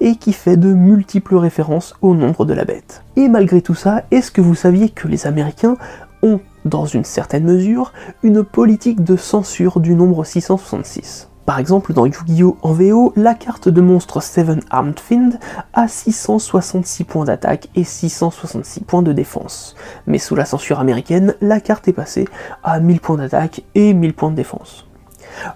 et 0.00 0.14
qui 0.14 0.32
fait 0.32 0.56
de 0.56 0.72
multiples 0.72 1.34
références 1.34 1.94
au 2.00 2.14
nombre 2.14 2.44
de 2.44 2.54
la 2.54 2.64
bête. 2.64 3.02
Et 3.16 3.28
malgré 3.28 3.60
tout 3.60 3.74
ça, 3.74 4.04
est-ce 4.12 4.30
que 4.30 4.40
vous 4.40 4.54
saviez 4.54 4.88
que 4.88 5.08
les 5.08 5.26
Américains 5.26 5.76
ont, 6.22 6.38
dans 6.64 6.86
une 6.86 7.02
certaine 7.02 7.42
mesure, 7.42 7.92
une 8.22 8.44
politique 8.44 9.02
de 9.02 9.16
censure 9.16 9.80
du 9.80 9.96
nombre 9.96 10.24
666 10.24 11.28
par 11.44 11.60
exemple, 11.60 11.92
dans 11.92 12.06
Yu-Gi-Oh! 12.06 12.56
en 12.62 12.72
VO, 12.72 13.12
la 13.14 13.34
carte 13.34 13.68
de 13.68 13.80
monstre 13.80 14.20
Seven 14.20 14.62
Armed 14.68 14.98
Fiend 14.98 15.30
a 15.74 15.86
666 15.86 17.04
points 17.04 17.24
d'attaque 17.24 17.68
et 17.76 17.84
666 17.84 18.80
points 18.80 19.02
de 19.02 19.12
défense. 19.12 19.76
Mais 20.08 20.18
sous 20.18 20.34
la 20.34 20.44
censure 20.44 20.80
américaine, 20.80 21.36
la 21.40 21.60
carte 21.60 21.86
est 21.86 21.92
passée 21.92 22.26
à 22.64 22.80
1000 22.80 22.98
points 22.98 23.18
d'attaque 23.18 23.62
et 23.76 23.94
1000 23.94 24.14
points 24.14 24.32
de 24.32 24.34
défense. 24.34 24.85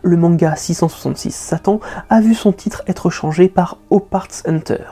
Le 0.03 0.17
manga 0.17 0.57
666 0.57 1.35
Satan 1.35 1.81
a 2.09 2.21
vu 2.21 2.35
son 2.35 2.53
titre 2.53 2.83
être 2.87 3.11
changé 3.11 3.49
par 3.49 3.79
Oparts 3.91 4.43
Hunter. 4.47 4.85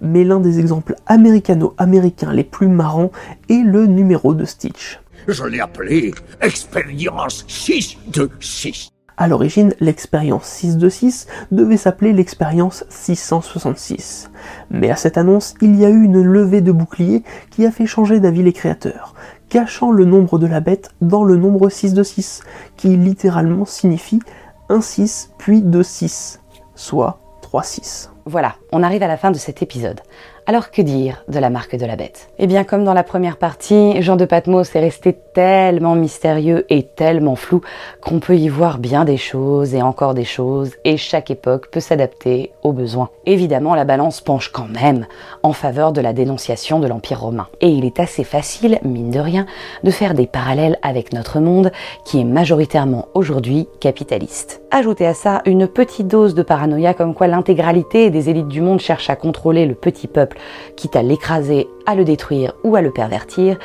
Mais 0.00 0.24
l'un 0.24 0.40
des 0.40 0.58
exemples 0.58 0.94
américano-américains 1.06 2.32
les 2.32 2.44
plus 2.44 2.68
marrants 2.68 3.10
est 3.48 3.64
le 3.64 3.86
numéro 3.86 4.34
de 4.34 4.44
Stitch. 4.44 5.00
Je 5.28 5.44
l'ai 5.44 5.60
appelé 5.60 6.12
Expérience 6.40 7.44
6 7.48 7.98
de 8.08 8.30
6. 8.40 8.90
À 9.18 9.28
l'origine, 9.28 9.74
l'expérience 9.80 10.44
6 10.44 10.76
de 10.76 10.90
6 10.90 11.26
devait 11.50 11.78
s'appeler 11.78 12.12
l'expérience 12.12 12.84
666. 12.90 14.30
Mais 14.70 14.90
à 14.90 14.96
cette 14.96 15.16
annonce, 15.16 15.54
il 15.62 15.74
y 15.76 15.86
a 15.86 15.88
eu 15.88 16.02
une 16.02 16.22
levée 16.22 16.60
de 16.60 16.70
bouclier 16.70 17.22
qui 17.50 17.64
a 17.64 17.70
fait 17.70 17.86
changer 17.86 18.20
d'avis 18.20 18.42
les 18.42 18.52
créateurs, 18.52 19.14
cachant 19.48 19.90
le 19.90 20.04
nombre 20.04 20.38
de 20.38 20.46
la 20.46 20.60
bête 20.60 20.90
dans 21.00 21.24
le 21.24 21.36
nombre 21.36 21.68
6 21.68 21.94
de 21.94 22.02
6, 22.02 22.42
qui 22.76 22.96
littéralement 22.96 23.64
signifie 23.64 24.20
1 24.68 24.80
6 24.80 25.32
puis 25.38 25.62
2 25.62 25.82
6, 25.82 26.40
soit 26.74 27.20
3 27.42 27.62
6. 27.62 28.10
Voilà, 28.28 28.56
on 28.72 28.82
arrive 28.82 29.04
à 29.04 29.06
la 29.06 29.16
fin 29.16 29.30
de 29.30 29.36
cet 29.36 29.62
épisode. 29.62 30.00
Alors 30.48 30.70
que 30.70 30.80
dire 30.80 31.24
de 31.26 31.40
la 31.40 31.50
marque 31.50 31.76
de 31.76 31.86
la 31.86 31.96
bête? 31.96 32.28
Eh 32.38 32.46
bien 32.46 32.62
comme 32.62 32.84
dans 32.84 32.94
la 32.94 33.02
première 33.02 33.36
partie, 33.36 34.00
Jean 34.00 34.14
de 34.14 34.24
Patmos 34.24 34.76
est 34.76 34.80
resté 34.80 35.16
tellement 35.34 35.96
mystérieux 35.96 36.66
et 36.70 36.84
tellement 36.84 37.34
flou 37.34 37.62
qu'on 38.00 38.20
peut 38.20 38.36
y 38.36 38.48
voir 38.48 38.78
bien 38.78 39.04
des 39.04 39.16
choses 39.16 39.74
et 39.74 39.82
encore 39.82 40.14
des 40.14 40.24
choses 40.24 40.70
et 40.84 40.96
chaque 40.96 41.32
époque 41.32 41.68
peut 41.72 41.80
s'adapter 41.80 42.52
aux 42.62 42.72
besoins. 42.72 43.10
Évidemment, 43.26 43.74
la 43.74 43.84
balance 43.84 44.20
penche 44.20 44.50
quand 44.52 44.68
même 44.68 45.06
en 45.42 45.52
faveur 45.52 45.90
de 45.90 46.00
la 46.00 46.12
dénonciation 46.12 46.78
de 46.78 46.86
l'Empire 46.86 47.22
romain. 47.22 47.48
Et 47.60 47.68
il 47.68 47.84
est 47.84 47.98
assez 47.98 48.22
facile, 48.22 48.78
mine 48.84 49.10
de 49.10 49.20
rien, 49.20 49.46
de 49.82 49.90
faire 49.90 50.14
des 50.14 50.28
parallèles 50.28 50.78
avec 50.82 51.12
notre 51.12 51.40
monde 51.40 51.72
qui 52.04 52.20
est 52.20 52.24
majoritairement 52.24 53.06
aujourd'hui 53.14 53.66
capitaliste. 53.80 54.62
Ajoutez 54.70 55.06
à 55.06 55.14
ça 55.14 55.42
une 55.44 55.66
petite 55.66 56.06
dose 56.06 56.34
de 56.36 56.42
paranoïa 56.42 56.94
comme 56.94 57.14
quoi 57.14 57.26
l'intégralité 57.26 58.10
des 58.16 58.30
élites 58.30 58.48
du 58.48 58.62
monde 58.62 58.80
cherchent 58.80 59.10
à 59.10 59.16
contrôler 59.16 59.66
le 59.66 59.74
petit 59.74 60.06
peuple 60.06 60.38
quitte 60.74 60.96
à 60.96 61.02
l'écraser, 61.02 61.68
à 61.84 61.94
le 61.94 62.04
détruire 62.04 62.54
ou 62.64 62.74
à 62.74 62.80
le 62.80 62.90
pervertir. 62.90 63.58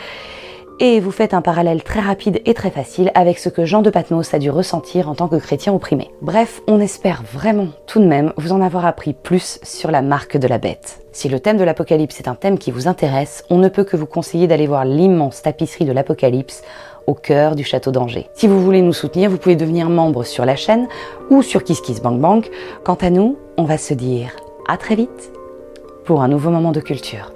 Et 0.83 0.99
vous 0.99 1.11
faites 1.11 1.33
un 1.33 1.41
parallèle 1.41 1.83
très 1.83 1.99
rapide 1.99 2.41
et 2.43 2.53
très 2.53 2.71
facile 2.71 3.11
avec 3.13 3.37
ce 3.37 3.49
que 3.49 3.65
Jean 3.65 3.81
de 3.81 3.89
Patmos 3.91 4.33
a 4.33 4.39
dû 4.39 4.49
ressentir 4.49 5.09
en 5.09 5.15
tant 5.15 5.27
que 5.27 5.35
chrétien 5.35 5.73
opprimé. 5.73 6.09
Bref, 6.21 6.61
on 6.67 6.79
espère 6.79 7.23
vraiment 7.31 7.67
tout 7.85 7.99
de 7.99 8.07
même 8.07 8.33
vous 8.35 8.51
en 8.51 8.61
avoir 8.61 8.85
appris 8.85 9.13
plus 9.13 9.59
sur 9.61 9.91
la 9.91 10.01
marque 10.01 10.37
de 10.37 10.47
la 10.47 10.57
bête. 10.57 11.01
Si 11.11 11.29
le 11.29 11.39
thème 11.39 11.57
de 11.57 11.63
l'Apocalypse 11.63 12.19
est 12.19 12.27
un 12.27 12.35
thème 12.35 12.57
qui 12.57 12.71
vous 12.71 12.87
intéresse, 12.87 13.45
on 13.49 13.57
ne 13.57 13.69
peut 13.69 13.83
que 13.83 13.95
vous 13.95 14.05
conseiller 14.05 14.47
d'aller 14.47 14.65
voir 14.65 14.83
l'immense 14.83 15.43
tapisserie 15.43 15.85
de 15.85 15.91
l'Apocalypse 15.91 16.63
au 17.07 17.13
cœur 17.13 17.55
du 17.55 17.63
château 17.63 17.91
d'Angers. 17.91 18.29
Si 18.33 18.47
vous 18.47 18.61
voulez 18.61 18.81
nous 18.81 18.93
soutenir, 18.93 19.29
vous 19.29 19.37
pouvez 19.37 19.55
devenir 19.55 19.89
membre 19.89 20.23
sur 20.23 20.45
la 20.45 20.55
chaîne 20.55 20.87
ou 21.29 21.41
sur 21.41 21.63
KissKissBankBank. 21.63 22.49
Quant 22.83 22.97
à 23.01 23.09
nous, 23.09 23.37
on 23.61 23.65
va 23.65 23.77
se 23.77 23.93
dire 23.93 24.35
à 24.67 24.75
très 24.75 24.95
vite 24.95 25.31
pour 26.05 26.23
un 26.23 26.27
nouveau 26.27 26.49
moment 26.49 26.71
de 26.71 26.81
culture. 26.81 27.31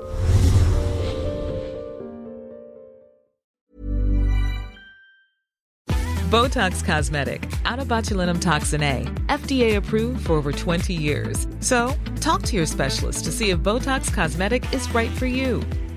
Botox 6.31 6.83
Cosmetic, 6.83 7.47
out 7.63 7.77
of 7.77 7.87
botulinum 7.87 8.41
toxin 8.41 8.81
A, 8.81 9.05
FDA 9.27 9.75
approved 9.75 10.25
for 10.25 10.33
over 10.33 10.51
20 10.51 10.93
years. 10.93 11.45
So, 11.59 11.93
talk 12.19 12.41
to 12.47 12.55
your 12.55 12.65
specialist 12.65 13.25
to 13.25 13.31
see 13.31 13.51
if 13.51 13.59
Botox 13.59 14.11
Cosmetic 14.11 14.63
is 14.73 14.91
right 14.95 15.11
for 15.11 15.27
you. 15.27 15.61